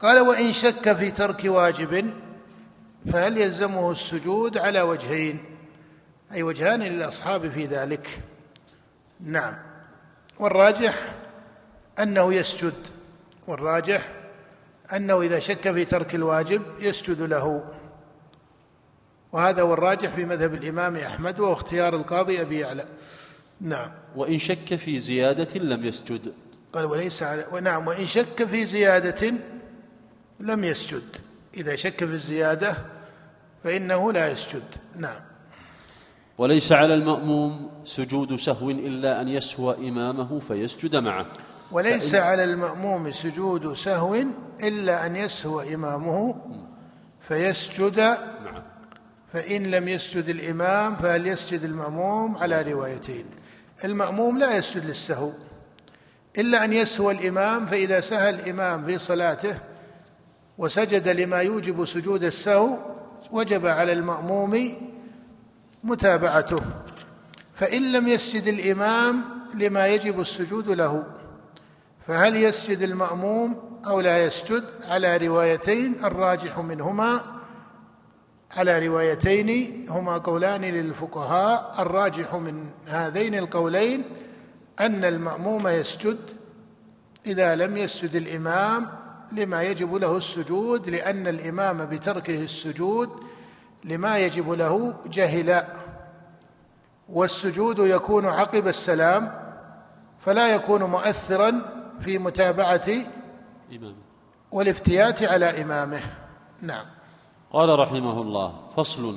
قال 0.00 0.20
وإن 0.20 0.52
شك 0.52 0.92
في 0.92 1.10
ترك 1.10 1.42
واجب 1.44 2.10
فهل 3.12 3.38
يلزمه 3.38 3.90
السجود 3.90 4.58
على 4.58 4.80
وجهين؟ 4.80 5.44
أي 6.32 6.42
وجهان 6.42 6.82
للأصحاب 6.82 7.50
في 7.50 7.66
ذلك. 7.66 8.20
نعم. 9.20 9.56
والراجح 10.38 11.14
أنه 11.98 12.34
يسجد. 12.34 12.74
والراجح 13.46 14.08
أنه 14.92 15.22
إذا 15.22 15.38
شك 15.38 15.72
في 15.72 15.84
ترك 15.84 16.14
الواجب 16.14 16.62
يسجد 16.80 17.20
له. 17.20 17.64
وهذا 19.32 19.62
هو 19.62 19.74
الراجح 19.74 20.10
في 20.10 20.24
مذهب 20.24 20.54
الإمام 20.54 20.96
أحمد 20.96 21.40
واختيار 21.40 21.96
القاضي 21.96 22.40
أبي 22.40 22.58
يعلى. 22.58 22.86
نعم. 23.60 23.90
وإن 24.16 24.38
شك 24.38 24.74
في 24.74 24.98
زيادة 24.98 25.60
لم 25.60 25.84
يسجد. 25.84 26.32
قال 26.72 26.84
وليس 26.84 27.22
على 27.22 27.46
ونعم 27.52 27.86
وإن 27.86 28.06
شك 28.06 28.44
في 28.44 28.64
زيادة 28.64 29.34
لم 30.40 30.64
يسجد. 30.64 31.16
إذا 31.56 31.76
شك 31.76 31.98
في 31.98 32.12
الزيادة 32.12 32.76
فإنه 33.64 34.12
لا 34.12 34.30
يسجد. 34.30 34.62
نعم. 34.96 35.20
وليس 36.38 36.72
على 36.72 36.94
المأموم 36.94 37.70
سجود 37.84 38.36
سهو 38.36 38.70
إلا 38.70 39.20
أن 39.20 39.28
يسهو 39.28 39.70
إمامه 39.70 40.38
فيسجد 40.38 40.96
معه. 40.96 41.26
وليس 41.72 42.12
فإن 42.12 42.22
على 42.22 42.44
المأموم 42.44 43.10
سجود 43.10 43.72
سهو 43.72 44.24
إلا 44.62 45.06
أن 45.06 45.16
يسهو 45.16 45.60
إمامه 45.60 46.34
فيسجد. 47.28 48.00
معه 48.44 48.62
فإن 49.32 49.62
لم 49.62 49.88
يسجد 49.88 50.28
الإمام 50.28 50.94
فهل 50.94 51.26
يسجد 51.26 51.64
المأموم 51.64 52.36
على 52.36 52.62
روايتين. 52.62 53.24
المأموم 53.84 54.38
لا 54.38 54.56
يسجد 54.56 54.84
للسهو 54.86 55.32
إلا 56.38 56.64
أن 56.64 56.72
يسهو 56.72 57.10
الإمام 57.10 57.66
فإذا 57.66 58.00
سهى 58.00 58.30
الإمام 58.30 58.86
في 58.86 58.98
صلاته 58.98 59.58
وسجد 60.58 61.08
لما 61.08 61.38
يوجب 61.40 61.84
سجود 61.84 62.24
السهو 62.24 62.76
وجب 63.30 63.66
على 63.66 63.92
المأموم 63.92 64.76
متابعته. 65.84 66.60
فإن 67.54 67.92
لم 67.92 68.08
يسجد 68.08 68.46
الإمام 68.46 69.24
لما 69.54 69.86
يجب 69.86 70.20
السجود 70.20 70.68
له 70.68 71.04
فهل 72.06 72.36
يسجد 72.36 72.82
المأموم 72.82 73.80
أو 73.86 74.00
لا 74.00 74.24
يسجد؟ 74.24 74.64
على 74.88 75.16
روايتين 75.16 76.04
الراجح 76.04 76.58
منهما 76.58 77.39
على 78.50 78.88
روايتين 78.88 79.86
هما 79.90 80.18
قولان 80.18 80.64
للفقهاء 80.64 81.74
الراجح 81.78 82.34
من 82.34 82.70
هذين 82.86 83.34
القولين 83.34 84.04
أن 84.80 85.04
المأموم 85.04 85.68
يسجد 85.68 86.18
إذا 87.26 87.56
لم 87.56 87.76
يسجد 87.76 88.14
الإمام 88.14 88.90
لما 89.32 89.62
يجب 89.62 89.94
له 89.94 90.16
السجود 90.16 90.90
لأن 90.90 91.26
الإمام 91.26 91.86
بتركه 91.86 92.42
السجود 92.42 93.10
لما 93.84 94.18
يجب 94.18 94.50
له 94.50 94.94
جهلا. 95.06 95.66
والسجود 97.08 97.78
يكون 97.78 98.26
عقب 98.26 98.68
السلام 98.68 99.32
فلا 100.20 100.54
يكون 100.54 100.82
مؤثرا 100.82 101.62
في 102.00 102.18
متابعة 102.18 102.86
والافتيات 104.52 105.22
على 105.22 105.62
إمامه. 105.62 106.00
نعم. 106.60 106.86
قال 107.52 107.78
رحمه 107.78 108.20
الله 108.20 108.54
فصل 108.76 109.14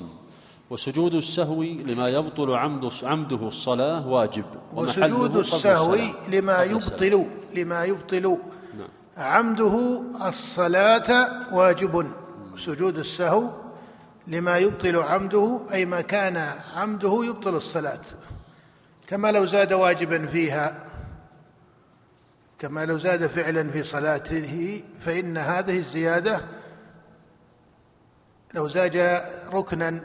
وسجود 0.70 1.14
السهو 1.14 1.64
لما 1.64 2.08
يبطل 2.10 2.52
عمد 2.52 2.92
عمده 3.04 3.48
الصلاة 3.48 4.08
واجب 4.08 4.46
وسجود 4.74 5.38
السهو 5.38 5.98
لما 6.28 6.64
يبطل 6.64 7.28
لما 7.56 7.86
يبطل 7.86 8.38
نعم. 8.78 8.88
عمده 9.18 10.02
الصلاة 10.28 11.30
واجب. 11.54 12.12
سجود 12.58 12.98
السهو 12.98 13.50
لما 14.28 14.58
يبطل 14.58 14.98
عمده 14.98 15.60
أي 15.74 15.86
ما 15.86 16.02
كان 16.02 16.38
عمده 16.76 17.26
يبطل 17.26 17.56
الصلاة. 17.56 18.02
كما 19.08 19.32
لو 19.32 19.46
زاد 19.46 19.74
واجبا 19.74 20.26
فيها 20.26 20.86
كما 22.60 22.86
لو 22.86 22.98
زاد 22.98 23.28
فعلا 23.28 23.72
في 23.72 23.84
صلاته 23.84 24.84
فإن 25.00 25.38
هذه 25.38 25.78
الزيادة 25.78 26.42
لو 28.54 28.68
زاد 28.68 29.22
ركنا 29.54 30.00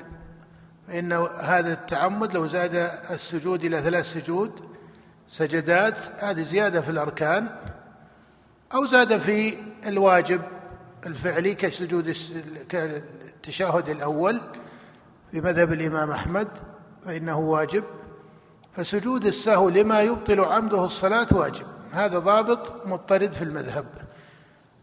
فإن 0.88 1.12
هذا 1.40 1.72
التعمد 1.72 2.32
لو 2.34 2.46
زاد 2.46 2.74
السجود 3.10 3.64
إلى 3.64 3.82
ثلاث 3.82 4.12
سجود 4.12 4.52
سجدات 5.26 6.24
هذه 6.24 6.42
زيادة 6.42 6.80
في 6.80 6.90
الأركان. 6.90 7.48
أو 8.74 8.86
زاد 8.86 9.18
في 9.18 9.54
الواجب 9.86 10.40
الفعلي 11.06 11.54
كسجود 11.54 12.14
كالتشهد 12.68 13.88
الأول 13.88 14.40
في 15.30 15.40
مذهب 15.40 15.72
الإمام 15.72 16.10
أحمد 16.10 16.48
فإنه 17.04 17.38
واجب. 17.38 17.84
فسجود 18.76 19.26
السهو 19.26 19.68
لما 19.68 20.00
يبطل 20.00 20.40
عمده 20.40 20.84
الصلاة 20.84 21.28
واجب. 21.32 21.66
هذا 21.92 22.18
ضابط 22.18 22.86
مضطرد 22.86 23.32
في 23.32 23.44
المذهب. 23.44 23.86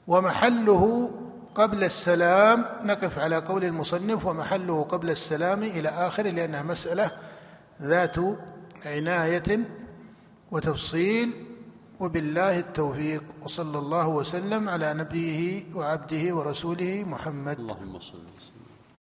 ومحله 0.08 1.12
قبل 1.56 1.84
السلام 1.84 2.66
نقف 2.84 3.20
على 3.20 3.38
قول 3.38 3.64
المصنف 3.64 4.26
ومحله 4.26 4.84
قبل 4.84 5.10
السلام 5.10 5.64
إلى 5.64 5.90
آخره 5.90 6.30
لأنها 6.30 6.64
مسألة 6.64 7.12
ذات 7.82 8.16
عناية 8.86 9.60
وتفصيل. 10.52 11.30
وبالله 12.00 12.60
التوفيق 12.60 13.24
وصلى 13.44 13.80
الله 13.80 14.08
وسلم 14.08 14.70
على 14.70 14.94
نبيه 14.94 15.76
وعبده 15.76 16.36
ورسوله 16.36 17.04
محمد. 17.08 17.60
اللهم 17.60 18.00
صل 18.00 18.24
وسلم. 18.38 18.55